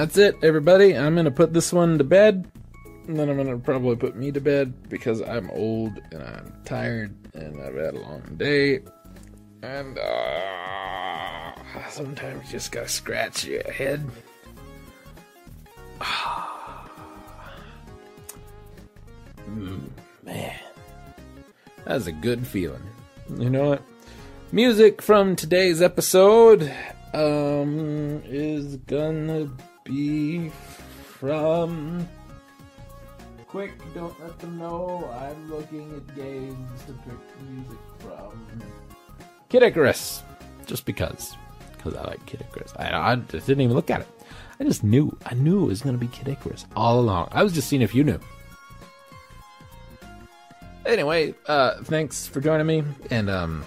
That's 0.00 0.16
it, 0.16 0.34
everybody. 0.42 0.96
I'm 0.96 1.14
gonna 1.14 1.30
put 1.30 1.52
this 1.52 1.74
one 1.74 1.98
to 1.98 2.04
bed. 2.04 2.50
And 3.06 3.18
then 3.18 3.28
I'm 3.28 3.36
gonna 3.36 3.58
probably 3.58 3.96
put 3.96 4.16
me 4.16 4.32
to 4.32 4.40
bed 4.40 4.88
because 4.88 5.20
I'm 5.20 5.50
old 5.50 6.00
and 6.10 6.22
I'm 6.22 6.54
tired 6.64 7.14
and 7.34 7.60
I've 7.60 7.74
had 7.74 7.96
a 7.96 8.00
long 8.00 8.22
day. 8.38 8.80
And 9.62 9.98
uh, 9.98 11.52
sometimes 11.90 12.46
you 12.46 12.52
just 12.52 12.72
gotta 12.72 12.88
scratch 12.88 13.44
your 13.44 13.70
head. 13.70 14.02
Man, 20.24 20.54
that's 21.84 22.06
a 22.06 22.12
good 22.12 22.46
feeling. 22.46 22.88
You 23.36 23.50
know 23.50 23.68
what? 23.68 23.82
Music 24.50 25.02
from 25.02 25.36
today's 25.36 25.82
episode 25.82 26.72
um 27.12 28.22
is 28.24 28.76
gonna 28.76 29.50
be 29.90 30.48
from 31.18 32.08
quick 33.48 33.72
don't 33.94 34.18
let 34.20 34.38
them 34.38 34.56
know 34.56 35.10
i'm 35.20 35.50
looking 35.50 35.92
at 35.96 36.14
games 36.14 36.82
to 36.86 36.92
pick 36.92 37.50
music 37.50 37.78
from. 37.98 38.62
Kid 39.48 39.64
icarus. 39.64 40.22
Just 40.66 40.86
because. 40.86 41.36
Because 41.72 41.96
i 41.96 42.04
like 42.04 42.24
kid 42.26 42.40
icarus. 42.40 42.72
I, 42.76 42.92
I 42.92 43.16
just 43.16 43.48
didn't 43.48 43.62
even 43.62 43.74
look 43.74 43.90
at 43.90 44.02
it. 44.02 44.08
I 44.60 44.64
just 44.64 44.84
knew. 44.84 45.16
I 45.26 45.34
knew 45.34 45.64
it 45.64 45.66
was 45.66 45.82
gonna 45.82 45.98
be 45.98 46.06
kid 46.06 46.28
icarus 46.28 46.66
all 46.76 47.00
along. 47.00 47.28
I 47.32 47.42
was 47.42 47.52
just 47.52 47.68
seeing 47.68 47.82
if 47.82 47.92
you 47.92 48.04
knew. 48.04 48.20
Anyway 50.86 51.34
uh 51.46 51.82
thanks 51.82 52.26
for 52.28 52.40
joining 52.40 52.66
me 52.66 52.84
and 53.10 53.28
um 53.28 53.64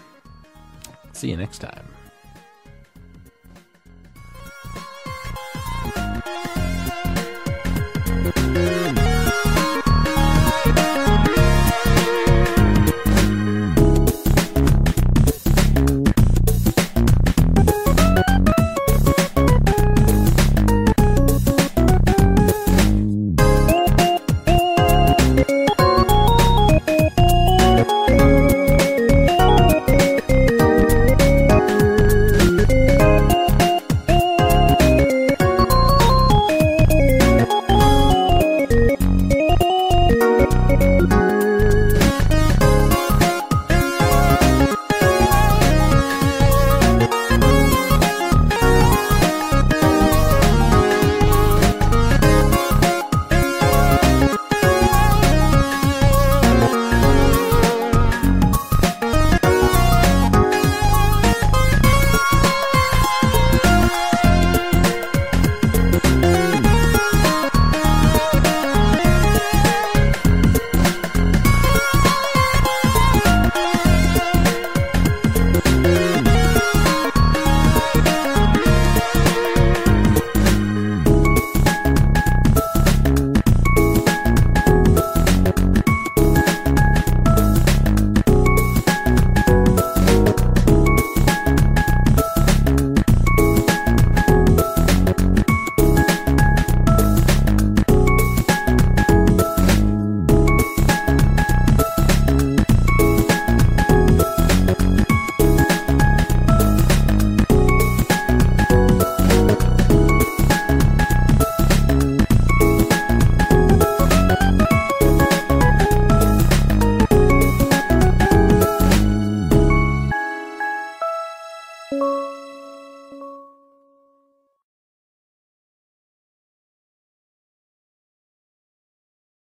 see 1.12 1.30
you 1.30 1.38
next 1.38 1.60
time 1.60 1.93